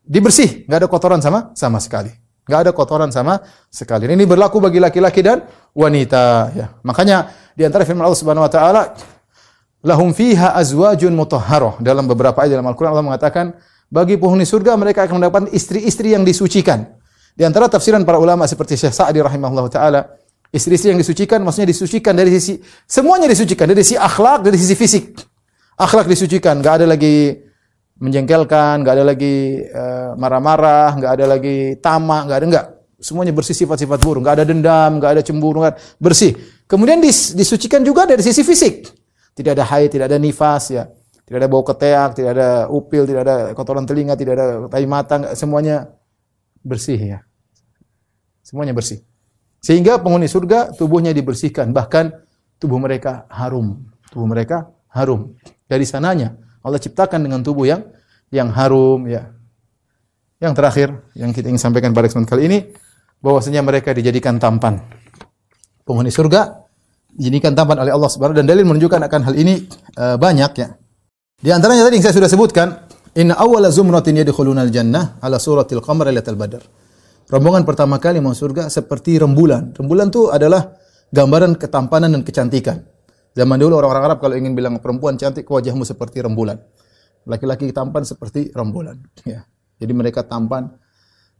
[0.06, 2.14] dibersih nggak ada kotoran sama sama sekali
[2.46, 5.42] nggak ada kotoran sama sekali ini berlaku bagi laki-laki dan
[5.74, 8.82] wanita ya makanya di antara firman Allah Subhanahu wa taala
[9.82, 13.58] lahum fiha azwajun mutahharah dalam beberapa ayat dalam Al-Qur'an Allah mengatakan
[13.92, 16.86] bagi penghuni surga mereka akan mendapatkan istri-istri yang disucikan.
[17.36, 20.00] Di antara tafsiran para ulama seperti Syekh Sa'di rahimahullah taala
[20.48, 22.56] istri-istri yang disucikan maksudnya disucikan dari sisi
[22.88, 23.68] semuanya disucikan.
[23.68, 25.04] Dari sisi akhlak dari sisi fisik.
[25.76, 27.32] Akhlak disucikan, nggak ada lagi
[27.96, 32.66] menjengkelkan, nggak ada lagi eh, marah-marah, uh, nggak ada lagi tamak, nggak ada nggak.
[33.02, 36.38] Semuanya bersih sifat-sifat buruk, nggak ada dendam, nggak ada cemburu, gak, bersih.
[36.70, 39.01] Kemudian dis, disucikan juga dari sisi fisik.
[39.32, 40.84] Tidak ada haid, tidak ada nifas ya.
[41.22, 45.32] Tidak ada bau keteak, tidak ada upil, tidak ada kotoran telinga, tidak ada tai mata,
[45.32, 45.88] semuanya
[46.60, 47.18] bersih ya.
[48.44, 49.00] Semuanya bersih.
[49.62, 52.10] Sehingga penghuni surga tubuhnya dibersihkan, bahkan
[52.58, 53.86] tubuh mereka harum.
[54.10, 55.38] Tubuh mereka harum.
[55.70, 57.82] Dari sananya Allah ciptakan dengan tubuh yang
[58.30, 59.30] yang harum ya.
[60.42, 62.58] Yang terakhir yang kita ingin sampaikan pada kesempatan kali ini
[63.22, 64.82] bahwasanya mereka dijadikan tampan.
[65.86, 66.66] Penghuni surga
[67.16, 69.68] dijadikan tampan oleh Allah Subhanahu dan dalil menunjukkan akan hal ini
[70.00, 70.68] uh, banyak ya.
[71.42, 72.68] Di antaranya tadi yang saya sudah sebutkan,
[73.18, 76.62] inna awwala zumratin yadkhulunal jannah ala suratil qamar lailatul badr.
[77.28, 79.72] Rombongan pertama kali masuk surga seperti rembulan.
[79.72, 80.76] Rembulan itu adalah
[81.12, 82.84] gambaran ketampanan dan kecantikan.
[83.32, 86.60] Zaman dulu orang-orang Arab kalau ingin bilang perempuan cantik, wajahmu seperti rembulan.
[87.24, 89.00] Laki-laki tampan seperti rembulan.
[89.24, 89.48] Ya.
[89.80, 90.76] Jadi mereka tampan.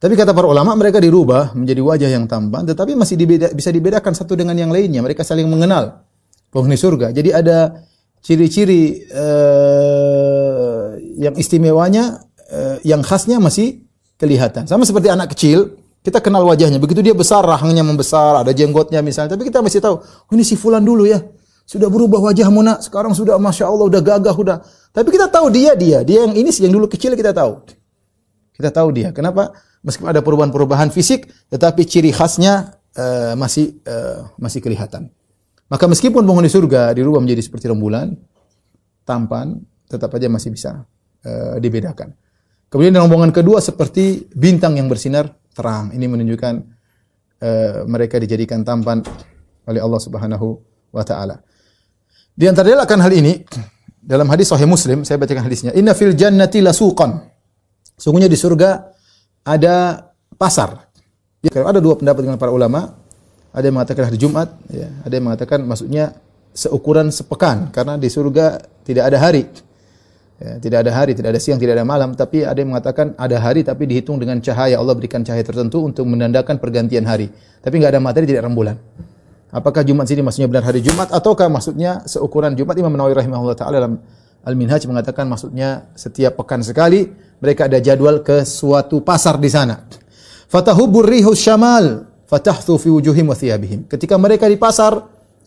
[0.03, 4.19] Tapi kata para ulama mereka dirubah menjadi wajah yang tampan, tetapi masih dibeda, bisa dibedakan
[4.19, 4.99] satu dengan yang lainnya.
[4.99, 6.03] Mereka saling mengenal
[6.51, 7.15] penghuni surga.
[7.15, 7.87] Jadi ada
[8.19, 12.19] ciri-ciri uh, yang istimewanya
[12.51, 13.87] eh, yang khasnya masih
[14.19, 14.67] kelihatan.
[14.67, 16.83] Sama seperti anak kecil, kita kenal wajahnya.
[16.83, 19.39] Begitu dia besar, rahangnya membesar, ada jenggotnya misalnya.
[19.39, 21.23] Tapi kita masih tahu, oh, ini si fulan dulu ya.
[21.63, 22.83] Sudah berubah wajahmu nak.
[22.83, 24.59] Sekarang sudah masya Allah, udah gagah, udah.
[24.91, 27.63] Tapi kita tahu dia, dia, dia yang ini yang dulu kecil kita tahu.
[28.51, 29.15] Kita tahu dia.
[29.15, 29.55] Kenapa?
[29.83, 35.11] Meskipun ada perubahan-perubahan fisik, tetapi ciri khasnya uh, masih uh, masih kelihatan.
[35.67, 38.15] Maka meskipun penghuni surga dirubah menjadi seperti rembulan,
[39.03, 39.59] tampan,
[39.91, 40.87] tetap aja masih bisa
[41.27, 42.15] uh, dibedakan.
[42.71, 45.91] Kemudian rombongan kedua seperti bintang yang bersinar terang.
[45.91, 46.55] Ini menunjukkan
[47.43, 49.03] uh, mereka dijadikan tampan
[49.67, 50.47] oleh Allah Subhanahu
[50.95, 51.43] wa taala.
[52.33, 53.43] Di antara akan hal ini
[53.99, 55.75] dalam hadis sahih Muslim, saya bacakan hadisnya.
[55.75, 57.19] Inna fil jannati lasuqan.
[57.97, 58.92] Sungguhnya di surga
[59.43, 60.91] ada pasar.
[61.43, 62.95] Ya, ada dua pendapat dengan para ulama.
[63.53, 64.89] Ada yang mengatakan hari Jumat, ya.
[65.05, 66.17] ada yang mengatakan maksudnya
[66.57, 69.45] seukuran sepekan karena di surga tidak ada hari.
[70.41, 73.37] Ya, tidak ada hari, tidak ada siang, tidak ada malam, tapi ada yang mengatakan ada
[73.39, 74.81] hari tapi dihitung dengan cahaya.
[74.81, 77.29] Allah berikan cahaya tertentu untuk menandakan pergantian hari.
[77.61, 78.75] Tapi nggak ada materi, tidak rembulan.
[79.53, 82.73] Apakah Jumat sini maksudnya benar hari Jumat ataukah maksudnya seukuran Jumat?
[82.81, 84.01] Imam Nawawi rahimahullah taala dalam
[84.43, 87.07] Al-Minhaj mengatakan maksudnya setiap pekan sekali
[87.39, 89.87] mereka ada jadwal ke suatu pasar di sana.
[90.51, 93.87] Fatahubur rihus syamal fatahthu fi wujuhim wa thiyabihim.
[93.87, 94.99] Ketika mereka di pasar,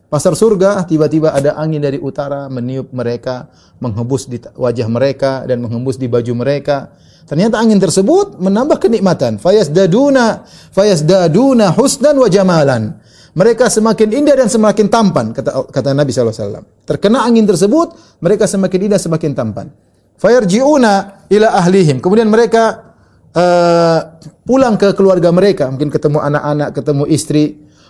[0.07, 3.51] pasar surga, tiba-tiba ada angin dari utara meniup mereka,
[3.83, 6.95] menghembus di wajah mereka dan menghembus di baju mereka.
[7.25, 9.41] Ternyata angin tersebut menambah kenikmatan.
[9.41, 13.01] Fayasdaduna fayasdaduna husnan wa jamalan.
[13.36, 16.63] Mereka semakin indah dan semakin tampan kata kata Nabi SAW.
[16.88, 17.91] Terkena angin tersebut,
[18.23, 19.67] mereka semakin indah semakin tampan.
[20.15, 21.99] Fayarji'una ila ahlihim.
[21.99, 22.95] Kemudian mereka
[23.36, 23.99] uh,
[24.47, 27.45] pulang ke keluarga mereka, mungkin ketemu anak-anak, ketemu istri.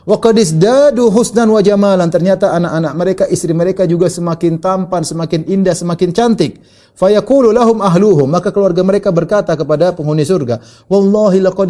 [0.05, 0.37] Wa qad
[0.97, 2.09] husnan wa jamalan.
[2.09, 6.57] Ternyata anak-anak mereka, istri mereka juga semakin tampan, semakin indah, semakin cantik.
[6.97, 8.25] Fayaqulu lahum ahluhum.
[8.33, 10.57] Maka keluarga mereka berkata kepada penghuni surga,
[10.89, 11.69] "Wallahi laqad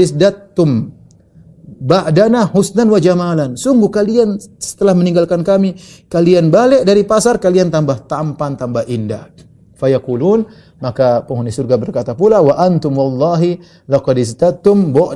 [1.80, 3.60] ba'dana husnan wa jamalan.
[3.60, 5.76] Sungguh kalian setelah meninggalkan kami,
[6.08, 9.32] kalian balik dari pasar, kalian tambah tampan, tambah indah.
[9.76, 10.48] Fayaqulun,
[10.80, 13.60] maka penghuni surga berkata pula, wa antum wallahi
[13.92, 14.18] laqad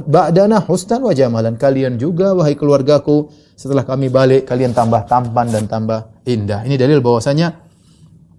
[0.03, 1.55] ba'dana husnan wa jamalan.
[1.55, 6.63] Kalian juga wahai keluargaku, setelah kami balik kalian tambah tampan dan tambah indah.
[6.67, 7.59] Ini dalil bahwasanya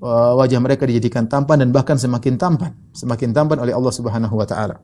[0.01, 4.47] uh, wajah mereka dijadikan tampan dan bahkan semakin tampan, semakin tampan oleh Allah Subhanahu wa
[4.49, 4.81] taala.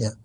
[0.00, 0.16] Ya.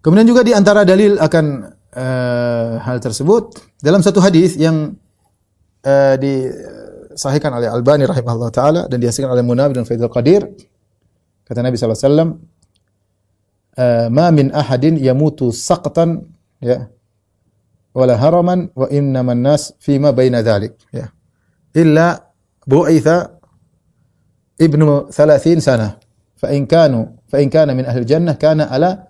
[0.00, 1.44] Kemudian juga di antara dalil akan
[1.92, 4.96] uh, hal tersebut dalam satu hadis yang
[5.84, 10.48] uh, disahihkan oleh Albani rahimahullah taala dan dihasilkan oleh Munawi dan Faidul Qadir
[11.44, 12.30] kata Nabi sallallahu alaihi wasallam
[13.76, 16.24] uh, ma min ahadin yamutu saqtan
[16.64, 16.88] ya
[17.92, 20.78] wala haraman wa innaman nas fima baina dhalik.
[20.94, 21.10] Ya.
[21.74, 22.22] Illa
[22.66, 23.34] bu'itha
[24.56, 25.98] ibnu 30 sana.
[26.38, 29.09] Fa in kanu fa in kana min ahli jannah kana ala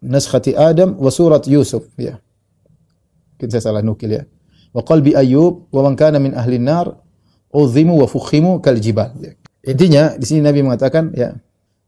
[0.00, 2.16] naskhati Adam wa surat Yusuf ya.
[3.36, 4.22] Mungkin saya salah nukil ya.
[4.72, 6.92] Wa qalbi Ayyub wa man kana min ahli nar
[7.52, 9.12] uzimu wa fukhimu kal jibal.
[9.20, 9.32] Ya.
[9.66, 11.36] Intinya di sini Nabi mengatakan ya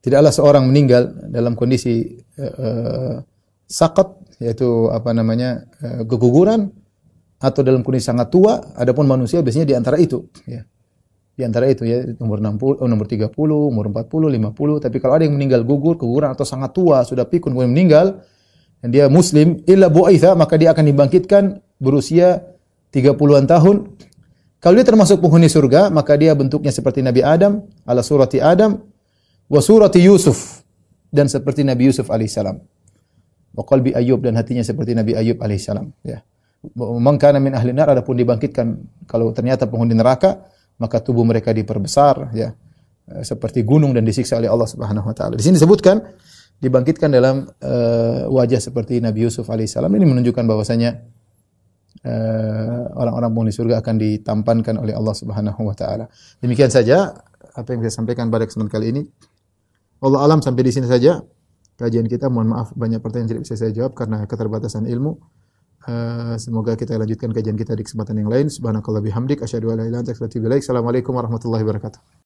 [0.05, 3.23] tidaklah seorang meninggal dalam kondisi uh,
[3.65, 4.13] sakat
[4.43, 6.69] yaitu apa namanya uh, keguguran
[7.39, 10.67] atau dalam kondisi sangat tua adapun manusia biasanya di antara itu ya
[11.33, 13.33] di antara itu ya umur 60, nomor 30,
[13.73, 14.85] umur 40, 50.
[14.85, 18.21] Tapi kalau ada yang meninggal gugur, keguguran atau sangat tua, sudah pikun kemudian meninggal
[18.85, 22.43] dan dia muslim, illa bu'aitha, maka dia akan dibangkitkan berusia
[22.93, 23.77] 30-an tahun.
[24.63, 28.83] Kalau dia termasuk penghuni surga, maka dia bentuknya seperti Nabi Adam, ala surati Adam,
[29.49, 30.63] wa surati Yusuf
[31.11, 32.61] dan seperti Nabi Yusuf alaihissalam.
[33.57, 36.21] Wa qalbi Ayub dan hatinya seperti Nabi Ayub alaihissalam, ya.
[36.79, 38.79] Man kana min ahli nar adapun dibangkitkan
[39.11, 40.47] kalau ternyata penghuni neraka
[40.81, 42.55] maka tubuh mereka diperbesar ya
[43.13, 45.35] eh, seperti gunung dan disiksa oleh Allah Subhanahu wa taala.
[45.37, 46.01] Di sini disebutkan
[46.63, 50.95] dibangkitkan dalam uh, wajah seperti Nabi Yusuf alaihissalam ini menunjukkan bahwasanya
[52.07, 56.07] uh, orang-orang penghuni surga akan ditampankan oleh Allah Subhanahu wa taala.
[56.39, 57.19] Demikian saja
[57.53, 59.03] apa yang saya sampaikan pada kesempatan kali ini.
[60.03, 61.19] Allah alam sampai di sini saja
[61.79, 62.31] kajian kita.
[62.31, 65.19] Mohon maaf banyak pertanyaan tidak bisa saya jawab karena keterbatasan ilmu.
[65.83, 68.47] Uh, semoga kita lanjutkan kajian kita di kesempatan yang lain.
[68.47, 70.63] Subhanakallah bihamdik asyhadu an la ilaha illa anta astaghfiruka wa atubu ilaik.
[70.63, 72.21] Assalamualaikum warahmatullahi wabarakatuh.